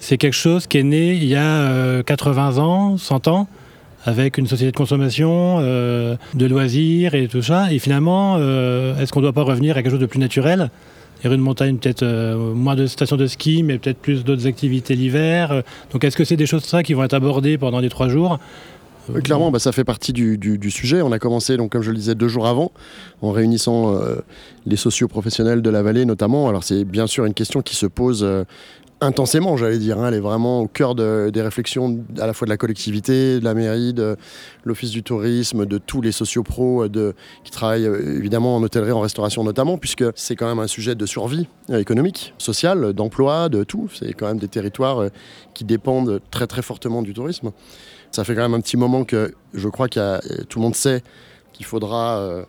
C'est 0.00 0.16
quelque 0.16 0.34
chose 0.34 0.66
qui 0.66 0.78
est 0.78 0.82
né 0.82 1.12
il 1.12 1.24
y 1.24 1.36
a 1.36 1.42
euh, 1.42 2.02
80 2.02 2.58
ans, 2.58 2.96
100 2.96 3.28
ans, 3.28 3.48
avec 4.04 4.38
une 4.38 4.46
société 4.46 4.72
de 4.72 4.76
consommation, 4.76 5.58
euh, 5.60 6.16
de 6.34 6.46
loisirs 6.46 7.14
et 7.14 7.28
tout 7.28 7.42
ça. 7.42 7.72
Et 7.72 7.78
finalement, 7.78 8.36
euh, 8.38 8.98
est-ce 8.98 9.12
qu'on 9.12 9.20
ne 9.20 9.26
doit 9.26 9.34
pas 9.34 9.42
revenir 9.42 9.76
à 9.76 9.82
quelque 9.82 9.92
chose 9.92 10.00
de 10.00 10.06
plus 10.06 10.18
naturel? 10.18 10.70
Y 11.24 11.26
aurait 11.26 11.36
une 11.36 11.42
montagne, 11.42 11.76
peut-être 11.76 12.02
euh, 12.02 12.54
moins 12.54 12.76
de 12.76 12.86
stations 12.86 13.16
de 13.16 13.26
ski, 13.26 13.62
mais 13.62 13.78
peut-être 13.78 13.98
plus 13.98 14.24
d'autres 14.24 14.46
activités 14.46 14.94
l'hiver. 14.94 15.62
Donc 15.92 16.04
est-ce 16.04 16.16
que 16.16 16.24
c'est 16.24 16.36
des 16.36 16.46
choses 16.46 16.64
ça 16.64 16.82
qui 16.82 16.94
vont 16.94 17.04
être 17.04 17.14
abordées 17.14 17.58
pendant 17.58 17.80
les 17.80 17.88
trois 17.88 18.08
jours? 18.08 18.38
Euh, 19.14 19.20
Clairement, 19.20 19.50
bah, 19.50 19.58
ça 19.58 19.72
fait 19.72 19.84
partie 19.84 20.12
du, 20.12 20.70
sujet. 20.70 21.02
On 21.02 21.12
a 21.12 21.18
commencé, 21.18 21.56
donc, 21.56 21.72
comme 21.72 21.82
je 21.82 21.90
le 21.90 21.96
disais, 21.96 22.14
deux 22.14 22.28
jours 22.28 22.46
avant, 22.46 22.72
en 23.22 23.32
réunissant 23.32 23.94
euh, 23.94 24.16
les 24.66 24.76
socioprofessionnels 24.76 25.62
de 25.62 25.70
la 25.70 25.82
vallée 25.82 26.04
notamment. 26.04 26.48
Alors 26.48 26.64
c'est 26.64 26.84
bien 26.84 27.06
sûr 27.06 27.24
une 27.24 27.34
question 27.34 27.62
qui 27.62 27.76
se 27.76 27.86
pose 27.86 28.22
euh, 28.22 28.44
intensément, 29.00 29.56
j'allais 29.56 29.78
dire. 29.78 29.98
hein. 29.98 30.08
Elle 30.08 30.14
est 30.14 30.20
vraiment 30.20 30.60
au 30.60 30.66
cœur 30.68 30.94
de- 30.94 31.30
des 31.32 31.42
réflexions 31.42 31.98
à 32.18 32.26
la 32.26 32.32
fois 32.32 32.46
de 32.46 32.50
la 32.50 32.56
collectivité, 32.56 33.40
de 33.40 33.44
la 33.44 33.54
mairie, 33.54 33.92
de 33.94 34.16
l'office 34.64 34.90
du 34.90 35.02
tourisme, 35.02 35.66
de 35.66 35.78
tous 35.78 36.00
les 36.00 36.12
sociopros 36.12 36.84
euh, 36.84 37.12
qui 37.44 37.50
travaillent 37.50 37.86
euh, 37.86 38.16
évidemment 38.18 38.56
en 38.56 38.62
hôtellerie, 38.62 38.92
en 38.92 39.00
restauration 39.00 39.44
notamment, 39.44 39.78
puisque 39.78 40.04
c'est 40.14 40.36
quand 40.36 40.46
même 40.48 40.58
un 40.58 40.66
sujet 40.66 40.94
de 40.94 41.06
survie 41.06 41.48
euh, 41.70 41.78
économique, 41.78 42.34
sociale, 42.38 42.92
d'emploi, 42.92 43.48
de 43.48 43.64
tout. 43.64 43.88
C'est 43.94 44.12
quand 44.12 44.26
même 44.26 44.38
des 44.38 44.48
territoires 44.48 45.08
qui 45.54 45.64
dépendent 45.64 46.20
très 46.30 46.46
très 46.46 46.62
fortement 46.62 47.02
du 47.02 47.14
tourisme. 47.14 47.50
Ça 48.10 48.24
fait 48.24 48.34
quand 48.34 48.42
même 48.42 48.54
un 48.54 48.60
petit 48.60 48.76
moment 48.76 49.04
que 49.04 49.32
je 49.54 49.68
crois 49.68 49.88
que 49.88 50.44
tout 50.44 50.58
le 50.58 50.64
monde 50.64 50.74
sait 50.74 51.02
qu'il 51.52 51.64
faudra 51.64 52.44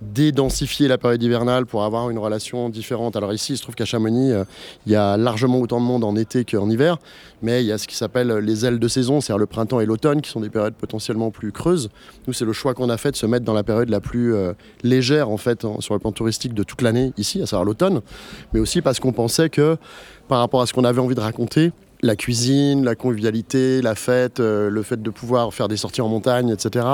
dédensifier 0.00 0.88
la 0.88 0.98
période 0.98 1.22
hivernale 1.22 1.66
pour 1.66 1.84
avoir 1.84 2.10
une 2.10 2.18
relation 2.18 2.68
différente. 2.68 3.16
Alors 3.16 3.32
ici, 3.32 3.52
il 3.52 3.56
se 3.56 3.62
trouve 3.62 3.74
qu'à 3.74 3.84
Chamonix, 3.84 4.32
euh, 4.32 4.44
il 4.86 4.92
y 4.92 4.96
a 4.96 5.16
largement 5.16 5.60
autant 5.60 5.80
de 5.80 5.86
monde 5.86 6.04
en 6.04 6.16
été 6.16 6.44
qu'en 6.44 6.68
hiver, 6.68 6.98
mais 7.42 7.62
il 7.62 7.66
y 7.66 7.72
a 7.72 7.78
ce 7.78 7.86
qui 7.86 7.96
s'appelle 7.96 8.28
les 8.32 8.66
ailes 8.66 8.78
de 8.78 8.88
saison, 8.88 9.20
c'est-à-dire 9.20 9.38
le 9.38 9.46
printemps 9.46 9.80
et 9.80 9.86
l'automne, 9.86 10.20
qui 10.20 10.30
sont 10.30 10.40
des 10.40 10.50
périodes 10.50 10.74
potentiellement 10.74 11.30
plus 11.30 11.52
creuses. 11.52 11.90
Nous, 12.26 12.32
c'est 12.32 12.44
le 12.44 12.52
choix 12.52 12.74
qu'on 12.74 12.90
a 12.90 12.96
fait 12.96 13.10
de 13.10 13.16
se 13.16 13.26
mettre 13.26 13.44
dans 13.44 13.54
la 13.54 13.62
période 13.62 13.88
la 13.88 14.00
plus 14.00 14.34
euh, 14.34 14.52
légère, 14.82 15.30
en 15.30 15.36
fait, 15.36 15.66
sur 15.80 15.94
le 15.94 16.00
plan 16.00 16.12
touristique 16.12 16.54
de 16.54 16.62
toute 16.62 16.82
l'année 16.82 17.12
ici, 17.16 17.42
à 17.42 17.46
savoir 17.46 17.64
l'automne, 17.64 18.00
mais 18.52 18.60
aussi 18.60 18.82
parce 18.82 19.00
qu'on 19.00 19.12
pensait 19.12 19.48
que, 19.48 19.76
par 20.28 20.38
rapport 20.38 20.62
à 20.62 20.66
ce 20.66 20.72
qu'on 20.72 20.84
avait 20.84 21.00
envie 21.00 21.14
de 21.14 21.20
raconter, 21.20 21.72
la 22.04 22.16
cuisine, 22.16 22.84
la 22.84 22.94
convivialité, 22.94 23.80
la 23.80 23.94
fête, 23.94 24.38
euh, 24.38 24.68
le 24.68 24.82
fait 24.82 25.02
de 25.02 25.10
pouvoir 25.10 25.52
faire 25.54 25.68
des 25.68 25.78
sorties 25.78 26.02
en 26.02 26.08
montagne, 26.08 26.50
etc. 26.50 26.86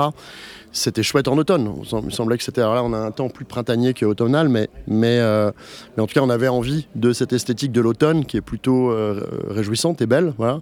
C'était 0.71 1.03
chouette 1.03 1.27
en 1.27 1.37
automne. 1.37 1.69
Il 1.91 2.05
me 2.05 2.09
semblait 2.09 2.37
que 2.37 2.43
c'était. 2.43 2.63
on 2.63 2.93
a 2.93 2.97
un 2.97 3.11
temps 3.11 3.27
plus 3.27 3.43
printanier 3.43 3.93
qu'automnal, 3.93 4.47
mais, 4.47 4.69
mais, 4.87 5.19
euh, 5.19 5.51
mais 5.95 6.03
en 6.03 6.07
tout 6.07 6.13
cas, 6.13 6.21
on 6.21 6.29
avait 6.29 6.47
envie 6.47 6.87
de 6.95 7.11
cette 7.11 7.33
esthétique 7.33 7.73
de 7.73 7.81
l'automne 7.81 8.25
qui 8.25 8.37
est 8.37 8.41
plutôt 8.41 8.89
euh, 8.89 9.21
réjouissante 9.49 10.01
et 10.01 10.05
belle. 10.05 10.33
Voilà. 10.37 10.61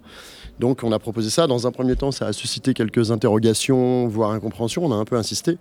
Donc, 0.58 0.80
on 0.82 0.90
a 0.90 0.98
proposé 0.98 1.30
ça. 1.30 1.46
Dans 1.46 1.68
un 1.68 1.70
premier 1.70 1.94
temps, 1.94 2.10
ça 2.10 2.26
a 2.26 2.32
suscité 2.32 2.74
quelques 2.74 3.12
interrogations, 3.12 4.08
voire 4.08 4.32
incompréhensions. 4.32 4.84
On 4.84 4.92
a 4.92 4.96
un 4.96 5.04
peu 5.04 5.16
insisté. 5.16 5.58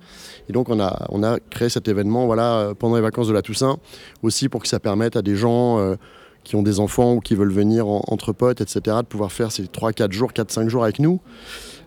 Et 0.50 0.54
donc, 0.54 0.68
on 0.68 0.80
a, 0.80 1.06
on 1.10 1.22
a 1.22 1.38
créé 1.52 1.70
cet 1.70 1.88
événement 1.88 2.26
voilà, 2.26 2.74
pendant 2.78 2.96
les 2.96 3.02
vacances 3.04 3.28
de 3.28 3.34
la 3.34 3.44
Toussaint, 3.44 3.78
aussi 4.24 4.50
pour 4.50 4.64
que 4.64 4.68
ça 4.68 4.80
permette 4.80 5.16
à 5.16 5.22
des 5.22 5.36
gens 5.36 5.96
qui 6.44 6.56
ont 6.56 6.64
des 6.64 6.80
enfants 6.80 7.16
ou 7.16 7.20
qui 7.20 7.36
veulent 7.36 7.52
venir 7.52 7.88
entre 7.88 8.34
potes, 8.34 8.62
etc., 8.62 8.98
de 8.98 9.06
pouvoir 9.06 9.32
faire 9.32 9.52
ces 9.52 9.64
3-4 9.64 10.12
jours, 10.12 10.32
4-5 10.32 10.68
jours 10.70 10.84
avec 10.84 11.00
nous. 11.00 11.20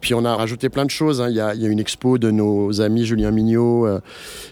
Puis 0.03 0.15
on 0.15 0.25
a 0.25 0.35
rajouté 0.35 0.69
plein 0.69 0.85
de 0.85 0.91
choses. 0.91 1.21
Hein. 1.21 1.29
Il, 1.31 1.37
y 1.37 1.41
a, 1.41 1.55
une 1.55 1.79
expo 1.79 2.19
de 2.19 2.31
nos 2.33 2.81
amis 2.81 3.07
Julien 3.07 3.31
Mignot 3.31 3.87
euh, 3.87 4.01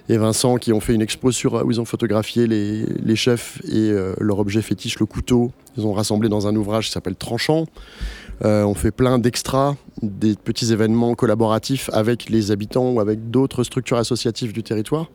et 0.08 0.16
Vincent 0.16 0.56
qui 0.56 0.72
ont 0.72 0.78
fait 0.78 0.94
une 0.94 1.02
expo 1.02 1.32
sur, 1.32 1.54
où 1.66 1.70
ils 1.70 1.80
ont 1.80 1.84
photographié 1.84 2.46
les, 2.46 3.16
chefs 3.16 3.60
et 3.64 3.90
euh, 3.90 4.14
leur 4.20 4.38
objet 4.38 4.62
fétiche, 4.62 5.00
le 5.00 5.06
couteau. 5.06 5.50
Ils 5.76 5.84
ont 5.84 5.92
rassemblé 5.92 6.28
dans 6.28 6.46
un 6.46 6.54
ouvrage 6.54 6.86
qui 6.86 6.92
s'appelle 6.92 7.16
Tranchant. 7.16 7.66
Euh, 8.44 8.62
on 8.62 8.74
fait 8.74 8.92
plein 8.92 9.18
d'extras, 9.18 9.74
des 10.02 10.36
petits 10.36 10.72
événements 10.72 11.14
collaboratifs 11.14 11.90
avec 11.92 12.30
les 12.30 12.52
habitants 12.52 12.90
ou 12.92 13.00
avec 13.00 13.30
d'autres 13.30 13.64
structures 13.64 13.98
associatives 13.98 14.52
du 14.52 14.62
territoire. 14.62 15.10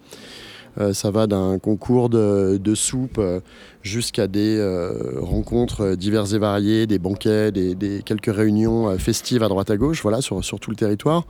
Euh, 0.80 0.94
ça 0.94 1.12
va 1.12 1.28
d'un 1.28 1.58
concours 1.60 2.10
de, 2.10 2.60
soupe 2.76 3.18
euh, 3.18 3.40
jusqu'à 3.82 4.28
des 4.28 4.58
euh, 4.58 5.20
rencontres 5.22 5.96
diverses 5.96 6.34
et 6.34 6.38
variées, 6.38 6.88
des 6.88 7.00
banquets, 7.00 7.52
des, 7.52 8.02
quelques 8.04 8.34
réunions 8.34 8.98
festives 8.98 9.44
à 9.44 9.48
droite 9.48 9.70
à 9.70 9.78
gauche, 9.78 10.02
voilà, 10.02 10.22
sur, 10.22 10.42
tout 10.60 10.70
le 10.70 10.76
territoire. 10.76 11.26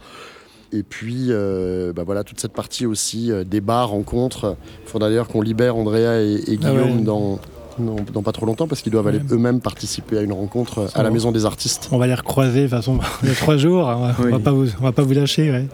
Et 0.73 0.83
puis, 0.83 1.29
bah 1.29 2.03
voilà, 2.05 2.23
toute 2.23 2.39
cette 2.39 2.53
partie 2.53 2.85
aussi 2.85 3.31
débats, 3.45 3.83
rencontres. 3.83 4.57
Il 4.83 4.89
faudra 4.89 5.09
d'ailleurs 5.09 5.27
qu'on 5.27 5.41
libère 5.41 5.75
Andrea 5.75 6.21
et, 6.21 6.41
ah 6.47 6.55
Guillaume 6.55 7.03
dans, 7.03 7.39
dans, 7.79 8.23
pas 8.23 8.31
trop 8.31 8.45
longtemps 8.45 8.67
parce 8.67 8.81
qu'ils 8.81 8.91
doivent 8.91 9.07
aller 9.07 9.21
eux-mêmes 9.31 9.61
participer 9.61 10.17
à 10.17 10.21
une 10.21 10.33
rencontre 10.33 10.89
à 10.95 11.03
la 11.03 11.11
Maison 11.11 11.31
des 11.31 11.45
Artistes. 11.45 11.89
On 11.91 11.97
va 11.97 12.07
les 12.07 12.15
recroiser 12.15 12.63
de 12.63 12.67
toute 12.67 12.71
façon 12.71 12.99
les 13.23 13.33
trois 13.33 13.57
jours. 13.57 13.87
On 13.87 14.07
va, 14.07 14.29
va, 14.37 14.39
pas 14.39 14.51
vous, 14.51 14.67
on 14.79 14.83
va 14.83 14.91
pas 14.91 15.03
vous 15.03 15.13
lâcher. 15.13 15.67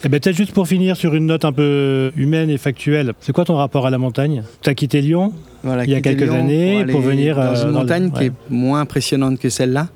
Et 0.00 0.06
eh 0.06 0.08
ben, 0.08 0.18
peut-être 0.18 0.34
juste 0.36 0.52
pour 0.52 0.66
finir 0.66 0.96
sur 0.96 1.14
une 1.14 1.26
note 1.26 1.44
un 1.44 1.52
peu 1.52 2.10
humaine 2.16 2.48
et 2.48 2.56
factuelle, 2.56 3.12
c'est 3.20 3.32
quoi 3.32 3.44
ton 3.44 3.56
rapport 3.56 3.86
à 3.86 3.90
la 3.90 3.98
montagne? 3.98 4.42
Tu 4.62 4.70
as 4.70 4.74
quitté 4.74 5.02
Lyon 5.02 5.34
il 5.62 5.90
y 5.90 5.94
a 5.94 6.00
quelques 6.00 6.30
années 6.30 6.86
pour, 6.90 7.02
venir 7.02 7.36
dans 7.36 7.54
une 7.54 7.68
euh, 7.68 7.72
montagne 7.72 8.10
qui 8.10 8.24
est 8.24 8.32
moins 8.48 8.80
impressionnante 8.80 9.38
que 9.38 9.50
celle-là, 9.50 9.88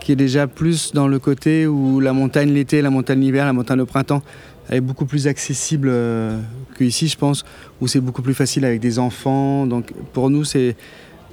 qui 0.00 0.10
est 0.10 0.16
déjà 0.16 0.48
plus 0.48 0.92
dans 0.94 1.06
le 1.06 1.20
côté 1.20 1.68
où 1.68 2.00
la 2.00 2.12
montagne 2.12 2.52
l'été, 2.52 2.82
la 2.82 2.90
montagne 2.90 3.20
l'hiver, 3.20 3.44
la 3.44 3.52
montagne 3.52 3.78
au 3.78 3.86
printemps, 3.86 4.20
elle 4.68 4.78
est 4.78 4.80
beaucoup 4.80 5.06
plus 5.06 5.28
accessible 5.28 5.90
euh, 5.92 6.40
qu'ici, 6.76 7.06
je 7.06 7.16
pense, 7.16 7.44
où 7.80 7.86
c'est 7.86 8.00
beaucoup 8.00 8.22
plus 8.22 8.34
facile 8.34 8.64
avec 8.64 8.80
des 8.80 8.98
enfants. 8.98 9.64
Donc 9.68 9.92
pour 10.12 10.28
nous, 10.28 10.42
c'est 10.42 10.74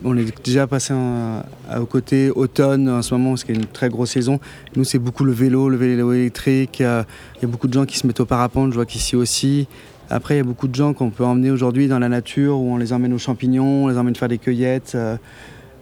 on 0.04 0.18
est 0.18 0.44
déjà 0.44 0.68
passé 0.68 0.94
au 0.94 1.86
côté 1.86 2.30
automne 2.32 2.90
en 2.90 3.02
ce 3.02 3.14
moment, 3.14 3.36
qu'il 3.36 3.56
y 3.56 3.58
a 3.58 3.62
une 3.62 3.68
très 3.68 3.90
grosse 3.90 4.12
saison. 4.12 4.40
Nous, 4.76 4.84
c'est 4.84 5.00
beaucoup 5.00 5.24
le 5.24 5.32
vélo, 5.32 5.70
le 5.70 5.78
vélo 5.78 6.12
électrique. 6.14 6.80
Il 6.80 6.84
y 6.84 7.46
a 7.46 7.48
beaucoup 7.48 7.68
de 7.68 7.74
gens 7.74 7.86
qui 7.86 7.98
se 7.98 8.06
mettent 8.06 8.20
au 8.20 8.26
parapente, 8.26 8.72
je 8.72 8.76
vois 8.76 8.86
qu'ici 8.86 9.16
aussi. 9.16 9.68
Après, 10.10 10.36
il 10.36 10.38
y 10.38 10.42
a 10.42 10.44
beaucoup 10.44 10.68
de 10.68 10.76
gens 10.76 10.94
qu'on 10.94 11.10
peut 11.10 11.24
emmener 11.24 11.52
aujourd'hui 11.52 11.88
dans 11.88 12.00
la 12.00 12.10
nature, 12.10 12.60
où 12.60 12.72
on 12.72 12.78
les 12.78 12.94
emmène 12.94 13.14
aux 13.14 13.20
champignons, 13.20 13.86
on 13.86 13.88
les 13.88 13.98
emmène 13.98 14.16
faire 14.16 14.28
des 14.28 14.38
cueillettes. 14.38 14.94
Euh. 14.96 15.18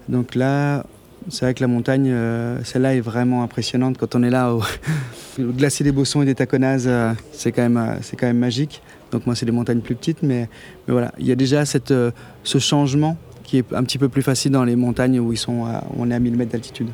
Donc 0.07 0.35
là, 0.35 0.85
c'est 1.29 1.45
vrai 1.45 1.53
que 1.53 1.61
la 1.61 1.67
montagne, 1.67 2.09
euh, 2.09 2.63
celle-là 2.63 2.95
est 2.95 3.01
vraiment 3.01 3.43
impressionnante. 3.43 3.97
Quand 3.97 4.15
on 4.15 4.23
est 4.23 4.29
là, 4.29 4.53
au, 4.53 4.61
glacier 5.39 5.83
des 5.83 5.91
Bossons 5.91 6.21
et 6.21 6.25
des 6.25 6.35
Taconazes, 6.35 6.85
euh, 6.87 7.13
c'est 7.33 7.51
quand, 7.51 7.67
même, 7.67 7.99
quand 8.17 8.27
même 8.27 8.37
magique. 8.37 8.81
Donc 9.11 9.25
moi, 9.25 9.35
c'est 9.35 9.45
des 9.45 9.51
montagnes 9.51 9.81
plus 9.81 9.95
petites, 9.95 10.23
mais, 10.23 10.47
mais 10.87 10.93
voilà, 10.93 11.11
il 11.19 11.25
y 11.25 11.31
a 11.31 11.35
déjà 11.35 11.65
cette, 11.65 11.93
ce 12.43 12.57
changement 12.59 13.17
qui 13.51 13.57
est 13.57 13.73
un 13.73 13.83
petit 13.83 13.97
peu 13.97 14.07
plus 14.07 14.21
facile 14.21 14.53
dans 14.53 14.63
les 14.63 14.77
montagnes 14.77 15.19
où 15.19 15.33
ils 15.33 15.37
sont 15.37 15.65
on 15.97 16.09
est 16.09 16.13
à 16.13 16.19
1000 16.19 16.37
mètres 16.37 16.53
d'altitude. 16.53 16.87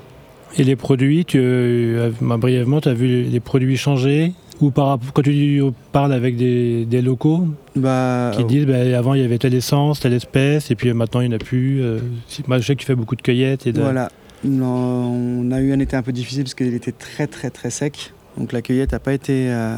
Et 0.57 0.63
les 0.63 0.75
produits, 0.75 1.23
tu, 1.23 1.37
euh, 1.39 2.09
bah, 2.19 2.37
brièvement, 2.37 2.81
tu 2.81 2.89
as 2.89 2.95
vu 2.95 3.21
les 3.21 3.39
produits 3.39 3.77
changer 3.77 4.33
ou 4.59 4.71
par, 4.71 4.97
quand 5.13 5.21
tu 5.21 5.61
parles 5.91 6.11
avec 6.13 6.35
des, 6.35 7.01
locaux 7.03 7.45
bah, 7.75 8.31
qui 8.35 8.43
disent 8.45 8.65
bah, 8.65 8.79
avant 8.97 9.13
il 9.13 9.21
y 9.21 9.23
avait 9.23 9.37
telle 9.37 9.53
essence, 9.53 9.99
telle 9.99 10.13
espèce, 10.13 10.71
et 10.71 10.75
puis 10.75 10.91
maintenant 10.93 11.21
il 11.21 11.29
n'y 11.29 11.35
en 11.35 11.37
a 11.37 11.39
plus. 11.39 11.83
Euh, 11.83 11.99
je 12.27 12.61
sais 12.61 12.73
que 12.73 12.79
tu 12.79 12.87
fais 12.87 12.95
beaucoup 12.95 13.15
de 13.15 13.21
cueillettes. 13.21 13.67
Et 13.67 13.71
Voilà. 13.71 14.09
on 14.43 15.51
a 15.51 15.61
eu 15.61 15.73
un 15.73 15.79
été 15.79 15.95
un 15.95 16.01
peu 16.01 16.11
difficile 16.11 16.41
parce 16.41 16.55
qu'il 16.55 16.73
était 16.73 16.91
très 16.91 17.27
très 17.27 17.51
très 17.51 17.69
sec. 17.69 18.13
Donc 18.35 18.51
la 18.51 18.63
cueillette 18.63 18.93
n'a 18.93 18.99
pas, 18.99 19.13
été, 19.13 19.51
euh, 19.51 19.77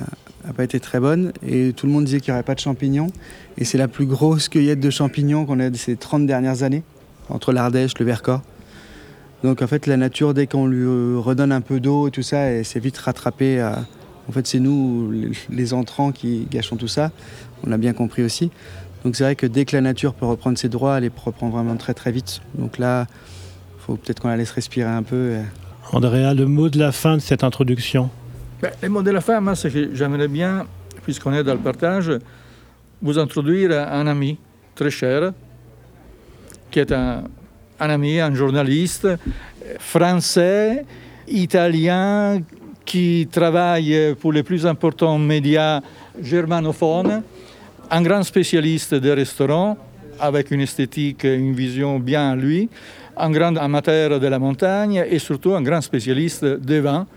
pas 0.54 0.64
été 0.64 0.80
très 0.80 1.00
bonne 1.00 1.32
et 1.46 1.74
tout 1.74 1.86
le 1.86 1.92
monde 1.92 2.06
disait 2.06 2.20
qu'il 2.20 2.32
n'y 2.32 2.36
aurait 2.36 2.44
pas 2.44 2.56
de 2.56 2.60
champignons. 2.60 3.08
Et 3.58 3.66
c'est 3.66 3.78
la 3.78 3.88
plus 3.88 4.06
grosse 4.06 4.50
cueillette 4.50 4.80
de 4.80 4.90
champignons 4.90 5.46
qu'on 5.46 5.60
a 5.60 5.68
eu 5.68 5.76
ces 5.76 5.96
30 5.96 6.26
dernières 6.26 6.64
années, 6.64 6.84
entre 7.30 7.52
l'Ardèche, 7.52 7.98
le 8.00 8.06
Vercors. 8.06 8.42
Donc 9.44 9.62
en 9.62 9.68
fait 9.68 9.88
la 9.88 9.98
nature, 9.98 10.34
dès 10.34 10.48
qu'on 10.48 10.66
lui 10.66 10.84
euh, 10.84 11.18
redonne 11.18 11.52
un 11.52 11.62
peu 11.62 11.80
d'eau 11.80 12.08
et 12.08 12.12
tout 12.12 12.24
ça, 12.24 12.40
elle 12.40 12.66
s'est 12.66 12.80
vite 12.80 12.98
rattrapée. 12.98 13.62
En 14.28 14.32
fait 14.32 14.48
c'est 14.48 14.60
nous, 14.60 15.12
les 15.50 15.74
entrants, 15.74 16.12
qui 16.12 16.48
gâchons 16.50 16.76
tout 16.76 16.88
ça. 16.88 17.12
On 17.64 17.70
l'a 17.70 17.78
bien 17.78 17.94
compris 17.94 18.24
aussi. 18.24 18.52
Donc 19.04 19.16
c'est 19.16 19.24
vrai 19.24 19.36
que 19.36 19.46
dès 19.46 19.66
que 19.66 19.76
la 19.76 19.82
nature 19.82 20.14
peut 20.14 20.26
reprendre 20.26 20.58
ses 20.58 20.70
droits, 20.70 20.98
elle 20.98 21.04
les 21.04 21.12
reprend 21.16 21.50
vraiment 21.50 21.76
très 21.76 21.94
très 21.94 22.12
vite. 22.12 22.42
Donc 22.56 22.78
là, 22.78 23.08
il 23.78 23.82
faut 23.86 23.96
peut-être 23.96 24.22
qu'on 24.22 24.28
la 24.28 24.38
laisse 24.38 24.52
respirer 24.52 24.90
un 24.90 25.04
peu. 25.04 25.38
Andrea, 25.92 26.34
le 26.34 26.46
mot 26.46 26.70
de 26.70 26.78
la 26.78 26.92
fin 26.92 27.16
de 27.16 27.22
cette 27.22 27.44
introduction 27.44 28.10
ben, 28.62 28.72
le 28.82 28.90
mot 28.90 29.02
de 29.02 29.12
la 29.12 29.22
fin, 29.22 29.40
moi, 29.40 29.56
c'est 29.56 29.72
que 29.72 29.96
j'aimerais 29.96 30.28
bien, 30.28 30.66
puisqu'on 31.04 31.34
est 31.34 31.44
dans 31.46 31.54
le 31.54 31.60
partage, 31.60 32.12
vous 33.02 33.18
introduire 33.18 33.72
un 33.72 34.06
ami 34.06 34.38
très 34.76 34.90
cher, 34.90 35.32
qui 36.70 36.80
est 36.80 36.92
un, 36.92 37.24
ami, 37.80 38.20
un 38.20 38.34
journaliste 38.36 39.08
français, 39.80 40.86
italien, 41.30 42.42
qui 42.84 43.30
travaille 43.32 44.16
pour 44.20 44.34
les 44.34 44.44
plus 44.44 44.66
importants 44.66 45.18
médias 45.18 45.80
germanophones, 46.22 47.24
un 47.90 48.02
grand 48.02 48.24
spécialiste 48.24 48.94
des 48.94 49.14
restaurants, 49.14 49.78
avec 50.20 50.52
une 50.52 50.62
esthétique, 50.62 51.24
une 51.24 51.54
vision 51.54 51.98
bien 51.98 52.32
à 52.32 52.36
lui, 52.36 52.68
un 53.16 53.32
grand 53.32 53.56
amateur 53.56 54.20
de 54.20 54.28
la 54.28 54.38
montagne 54.38 55.06
et 55.10 55.20
surtout 55.20 55.56
un 55.56 55.62
grand 55.62 55.80
spécialiste 55.80 56.44
des 56.44 56.82
vins 56.82 57.08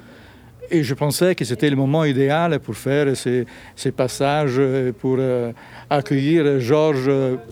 et 0.72 0.82
je 0.82 0.94
pensais 0.94 1.34
que 1.34 1.44
c'était 1.44 1.68
le 1.68 1.76
moment 1.76 2.04
idéal 2.04 2.58
pour 2.58 2.74
faire 2.74 3.14
ces, 3.14 3.92
passages, 3.94 4.60
pour 4.98 5.16
euh, 5.18 5.52
accueillir 5.90 6.58
Georges 6.60 7.10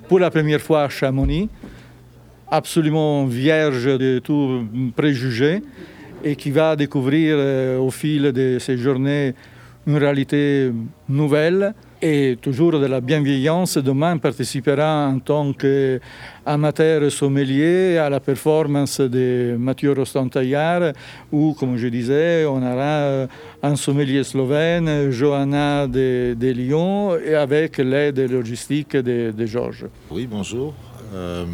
pour 0.09 0.19
la 0.19 0.31
première 0.31 0.61
fois 0.61 0.85
à 0.85 0.89
Chamonix, 0.89 1.51
absolument 2.51 3.27
vierge 3.27 3.85
de 3.85 4.21
tout 4.21 4.67
préjugé, 4.97 5.63
et 6.25 6.35
qui 6.35 6.51
va 6.51 6.75
découvrir 6.77 7.37
euh, 7.39 7.79
au 7.79 7.91
fil 7.91 8.33
de 8.33 8.59
ces 8.59 8.79
journées 8.79 9.35
une 9.87 9.99
réalité 9.99 10.73
nouvelle 11.07 11.75
et 12.03 12.37
toujours 12.41 12.79
de 12.79 12.87
la 12.87 13.01
bienveillance. 13.01 13.79
Demain 13.79 14.17
participera 14.19 15.09
en 15.09 15.19
tant 15.19 15.53
qu'amateur 15.53 17.11
sommelier 17.11 17.99
à 17.99 18.09
la 18.09 18.21
performance 18.21 19.01
de 19.01 19.57
Mathieu 19.59 19.93
Rostand-Taillard 19.93 20.93
où, 21.33 21.55
comme 21.59 21.77
je 21.77 21.89
disais, 21.89 22.45
on 22.47 22.59
aura 22.59 23.27
un 23.63 23.77
sommelier 23.77 24.25
slovène, 24.25 25.11
Johanna 25.11 25.87
de, 25.87 26.35
Lyon, 26.41 27.17
et 27.19 27.35
avec 27.35 27.79
l'aide 27.79 28.19
logistique 28.31 28.97
de, 28.97 29.33
de 29.37 29.47
Georges. 29.47 29.87
Oui, 30.11 30.27
bonjour. 30.27 30.75
Euh, 31.15 31.45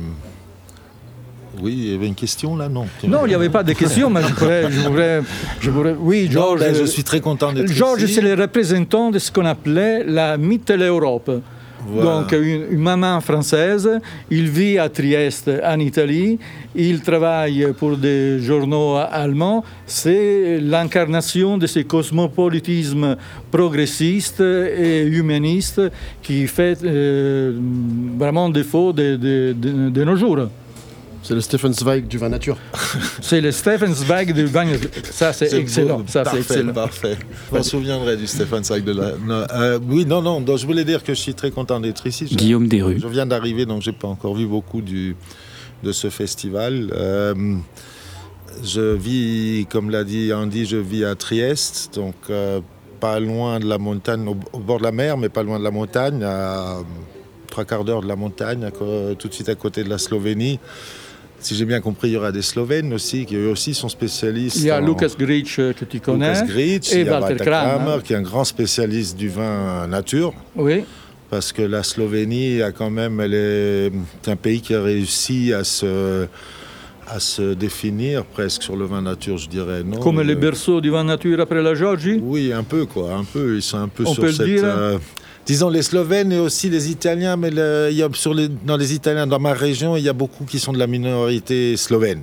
oui, 1.61 1.75
il 1.77 1.93
y 1.93 1.95
avait 1.95 2.07
une 2.07 2.15
question 2.15 2.57
là, 2.57 2.69
non? 2.69 2.87
Non, 3.07 3.21
il 3.25 3.29
n'y 3.29 3.35
avait 3.35 3.49
pas 3.49 3.63
de 3.63 3.73
question, 3.73 4.11
mais 4.11 4.23
je 4.23 4.33
voudrais, 4.35 5.23
je 5.61 5.71
voudrais, 5.71 5.97
oui, 5.99 6.29
Georges. 6.31 6.61
Ben, 6.61 6.75
je 6.75 6.85
suis 6.85 7.05
très 7.05 7.21
content 7.21 7.53
d'être 7.53 7.73
Georges, 7.73 8.07
c'est 8.07 8.21
le 8.21 8.35
représentant 8.35 9.11
de 9.11 9.19
ce 9.19 9.31
qu'on 9.31 9.47
appelait 9.47 10.05
la 10.05 10.37
Mitteleurope. 10.37 11.31
Donc 11.95 12.33
une, 12.33 12.67
une, 12.73 12.81
maman 12.81 13.21
française, 13.21 13.89
il 14.31 14.49
vit 14.51 14.79
à 14.79 14.89
Trieste 14.89 15.51
en 15.63 15.79
Italie, 15.79 16.39
il 16.75 17.01
travaille 17.01 17.73
pour 17.79 17.97
des 17.97 18.41
journaux 18.41 18.97
allemands, 18.97 19.63
c'est 19.87 20.59
l'incarnation 20.61 21.59
de 21.59 21.67
ce 21.67 21.81
cosmopolitisme 21.81 23.17
progressiste 23.53 24.41
et 24.41 25.05
humaniste 25.07 25.81
qui 26.23 26.47
fait 26.49 26.79
euh, 26.83 27.57
vraiment 28.19 28.49
défaut 28.49 28.93
de, 28.93 29.17
de, 29.17 29.55
de, 29.57 29.91
de 29.91 30.05
nos 30.05 30.17
jours. 30.17 30.49
C'est 31.27 31.35
le 31.35 31.41
Stephen 31.41 31.73
Zweig 31.73 32.07
du 32.07 32.19
vin 32.19 32.29
nature. 32.29 32.57
c'est 33.21 33.41
le 33.41 33.51
Stephen 33.51 33.93
Zweig 33.93 34.33
du 34.33 34.47
vin 34.47 34.65
Ça, 35.11 35.33
c'est 35.33 35.53
excellent. 35.55 35.99
Beau. 35.99 36.05
Ça, 36.07 36.23
parfait, 36.23 36.39
excellent. 36.39 36.73
parfait. 36.73 37.19
Je 37.51 37.59
me 37.59 37.63
souviendrai 37.65 38.17
du 38.17 38.29
Stephen 38.29 38.63
Zweig 38.63 38.85
de 38.85 38.93
la. 38.93 39.11
Non, 39.17 39.45
euh, 39.53 39.81
oui, 39.89 40.07
non, 40.07 40.23
non. 40.23 40.41
Donc, 40.41 40.59
je 40.59 40.67
voulais 40.67 40.85
dire 40.85 41.03
que 41.03 41.15
je 41.15 41.21
suis 41.21 41.35
très 41.35 41.51
content 41.51 41.81
d'être 41.81 42.07
ici. 42.07 42.29
Je, 42.31 42.37
Guillaume 42.37 42.69
Desrues. 42.69 43.01
Je 43.01 43.09
viens 43.09 43.27
d'arriver, 43.27 43.67
donc 43.67 43.83
j'ai 43.83 43.91
pas 43.91 44.07
encore 44.07 44.37
vu 44.37 44.47
beaucoup 44.47 44.81
du, 44.81 45.17
de 45.83 45.91
ce 45.91 46.11
festival. 46.11 46.93
Euh, 46.95 47.57
je 48.63 48.95
vis, 48.95 49.67
comme 49.69 49.91
l'a 49.91 50.05
dit 50.05 50.33
Andy, 50.33 50.65
je 50.65 50.77
vis 50.77 51.05
à 51.05 51.17
Trieste, 51.17 51.91
donc 51.97 52.15
euh, 52.31 52.61
pas 53.01 53.19
loin 53.19 53.59
de 53.59 53.67
la 53.67 53.79
montagne, 53.79 54.29
au, 54.29 54.37
au, 54.53 54.61
bord 54.61 54.79
de 54.79 54.85
la 54.85 54.93
mer, 54.93 55.19
mais 55.19 55.29
pas 55.29 55.43
loin 55.43 55.59
de 55.59 55.65
la 55.65 55.73
montagne, 55.73 56.23
à 56.23 56.77
trois 57.49 57.65
quarts 57.65 57.83
d'heure 57.83 58.03
de 58.03 58.07
la 58.07 58.15
montagne, 58.15 58.63
à, 58.63 58.71
tout 58.71 59.27
de 59.27 59.35
suite 59.35 59.49
à 59.49 59.57
côté 59.57 59.83
de 59.83 59.89
la 59.89 59.99
Slovénie 59.99 60.61
si 61.41 61.55
j'ai 61.55 61.65
bien 61.65 61.81
compris, 61.81 62.09
il 62.09 62.15
y 62.15 62.17
aura 62.17 62.33
des 62.33 62.43
Slovènes 62.43 62.93
aussi, 62.93 63.25
qui 63.27 63.37
eux 63.37 63.49
aussi 63.49 63.75
sont 63.75 63.89
spécialistes. 63.89 64.57
Il 64.57 64.67
y 64.67 64.71
a 64.71 64.81
en... 64.83 64.87
Lucas 64.87 65.13
Gritsch 65.19 65.57
que 65.57 65.85
tu 65.85 66.01
connais. 66.01 66.33
Lucas 66.33 66.47
Gritsch, 66.47 66.93
et 66.93 67.01
il 67.03 67.07
y 67.07 67.11
a 67.11 67.21
Walter 67.21 67.45
Kramer, 67.45 67.99
qui 68.03 68.13
est 68.13 68.17
un 68.17 68.23
grand 68.23 68.45
spécialiste 68.45 69.17
du 69.17 69.29
vin 69.29 69.87
nature. 69.87 70.33
Oui. 70.55 70.85
Parce 71.31 71.53
que 71.53 71.63
la 71.63 71.83
Slovénie, 71.83 72.63
a 72.63 72.71
quand 72.73 72.91
même, 72.91 73.21
elle 73.21 73.35
est 73.35 73.93
un 74.29 74.37
pays 74.37 74.61
qui 74.61 74.75
a 74.75 74.83
réussi 74.83 75.53
à 75.53 75.65
se, 75.65 76.27
à 77.09 77.19
se 77.19 77.55
définir 77.55 78.25
presque 78.25 78.63
sur 78.63 78.77
le 78.77 78.85
vin 78.85 79.03
nature, 79.03 79.37
je 79.37 79.49
dirais. 79.49 79.83
Non? 79.85 79.99
Comme 79.99 80.23
le 80.23 80.35
berceau 80.37 80.81
du 80.81 80.91
vin 80.91 81.05
nature 81.05 81.41
après 81.41 81.63
la 81.63 81.75
Géorgie 81.75 82.21
Oui, 82.23 82.53
un 82.53 82.63
peu, 82.63 82.87
quoi. 82.87 83.13
Un 83.15 83.25
peu. 83.25 83.57
Ils 83.57 83.63
sont 83.63 83.79
un 83.79 83.89
peu 83.89 84.05
On 84.07 84.15
sur 84.15 84.23
peut 84.23 84.29
le 84.29 84.35
cette. 84.35 84.47
dire 84.47 84.65
euh, 84.65 84.99
disons 85.47 85.69
les 85.69 85.83
Slovènes 85.83 86.33
et 86.33 86.39
aussi 86.39 86.69
les 86.69 86.91
Italiens, 86.91 87.37
mais 87.37 87.51
le, 87.51 87.89
il 87.91 87.97
y 87.97 88.03
a 88.03 88.09
sur 88.13 88.35
les, 88.35 88.49
dans 88.49 88.77
les 88.77 88.95
Italiens, 88.95 89.27
dans 89.27 89.39
ma 89.41 89.53
région, 89.55 89.97
il 89.97 90.03
y 90.05 90.09
a 90.09 90.13
beaucoup 90.13 90.45
qui 90.45 90.59
sont 90.59 90.73
de 90.73 90.79
la 90.79 90.87
minorité 90.87 91.77
slovène. 91.77 92.23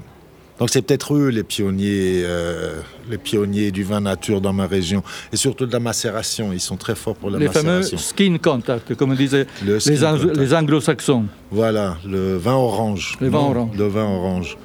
Donc 0.59 0.69
c'est 0.69 0.83
peut-être 0.83 1.15
eux 1.15 1.29
les 1.29 1.41
pionniers, 1.43 2.21
euh, 2.25 2.79
les 3.09 3.17
pionniers 3.17 3.71
du 3.71 3.83
vin 3.83 3.99
nature 4.01 4.39
dans 4.39 4.53
ma 4.53 4.67
région 4.67 5.01
et 5.33 5.35
surtout 5.35 5.65
de 5.65 5.73
la 5.73 5.79
macération. 5.79 6.53
Ils 6.53 6.59
sont 6.59 6.77
très 6.77 6.93
forts 6.95 7.15
pour 7.15 7.31
la 7.31 7.39
les 7.39 7.47
macération. 7.47 7.97
fameux 7.97 8.01
skin 8.01 8.37
contact, 8.37 8.93
comme 8.95 9.15
disaient 9.15 9.47
Le 9.65 9.79
les, 9.85 10.03
ang- 10.03 10.19
contact. 10.19 10.37
les 10.37 10.53
anglo-saxons. 10.53 11.25
Voilà, 11.49 11.97
le 12.07 12.37
vin 12.37 12.53
orange. 12.53 13.17
Le 13.19 13.29
vin 13.29 13.39
orange. 13.39 13.75
Le 13.77 13.87
vin 13.87 14.03
orange. 14.05 14.57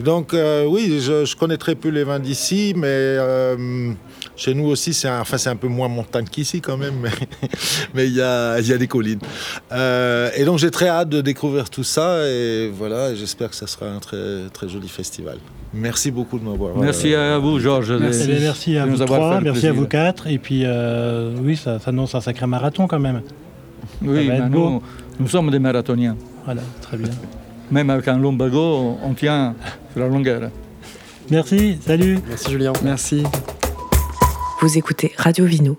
Donc 0.00 0.34
euh, 0.34 0.64
oui, 0.66 0.98
je, 1.00 1.24
je, 1.24 1.36
connais 1.36 1.58
très 1.58 1.74
peu 1.76 1.90
les 1.90 2.04
vins 2.04 2.18
d'ici, 2.18 2.72
mais 2.76 2.86
euh, 2.88 3.92
chez 4.40 4.54
nous 4.54 4.64
aussi, 4.64 4.94
c'est 4.94 5.06
un, 5.06 5.20
enfin, 5.20 5.36
un 5.50 5.56
peu 5.56 5.68
moins 5.68 5.88
montagne 5.88 6.24
qu'ici 6.24 6.62
quand 6.62 6.78
même, 6.78 6.94
mais 7.94 8.06
il 8.06 8.14
y 8.14 8.22
a, 8.22 8.58
y 8.58 8.72
a 8.72 8.78
des 8.78 8.86
collines. 8.86 9.18
Euh, 9.70 10.30
et 10.34 10.46
donc 10.46 10.58
j'ai 10.58 10.70
très 10.70 10.88
hâte 10.88 11.10
de 11.10 11.20
découvrir 11.20 11.68
tout 11.68 11.84
ça, 11.84 12.26
et 12.26 12.70
voilà, 12.74 13.14
j'espère 13.14 13.50
que 13.50 13.56
ça 13.56 13.66
sera 13.66 13.86
un 13.86 13.98
très, 13.98 14.48
très 14.50 14.66
joli 14.66 14.88
festival. 14.88 15.36
Merci 15.74 16.10
beaucoup 16.10 16.38
de 16.38 16.44
m'avoir. 16.44 16.74
Merci 16.74 17.14
à 17.14 17.36
vous, 17.36 17.60
Georges. 17.60 17.92
Merci, 17.92 18.78
à 18.78 18.86
vous 18.86 18.92
nous 18.92 19.02
avoir 19.02 19.20
trois, 19.20 19.40
merci 19.42 19.66
à 19.66 19.72
vous 19.72 19.86
quatre. 19.86 20.26
Et 20.26 20.38
puis, 20.38 20.62
euh, 20.64 21.34
oui, 21.42 21.56
ça, 21.56 21.78
annonce 21.84 22.14
un 22.14 22.22
sacré 22.22 22.46
marathon 22.46 22.86
quand 22.86 22.98
même. 22.98 23.20
Oui, 24.00 24.26
ben 24.26 24.48
nous 24.48 25.28
sommes 25.28 25.50
des 25.50 25.58
marathoniens. 25.58 26.16
Voilà, 26.46 26.62
très 26.80 26.96
bien. 26.96 27.10
Même 27.70 27.90
avec 27.90 28.08
un 28.08 28.18
lumbago, 28.18 28.96
on 29.04 29.12
tient 29.12 29.54
sur 29.92 30.00
la 30.00 30.08
longueur. 30.08 30.50
Merci, 31.30 31.78
salut. 31.84 32.18
Merci 32.26 32.50
Julien. 32.50 32.72
Merci. 32.82 33.22
Vous 34.60 34.76
écoutez 34.76 35.14
Radio 35.16 35.46
Vino, 35.46 35.78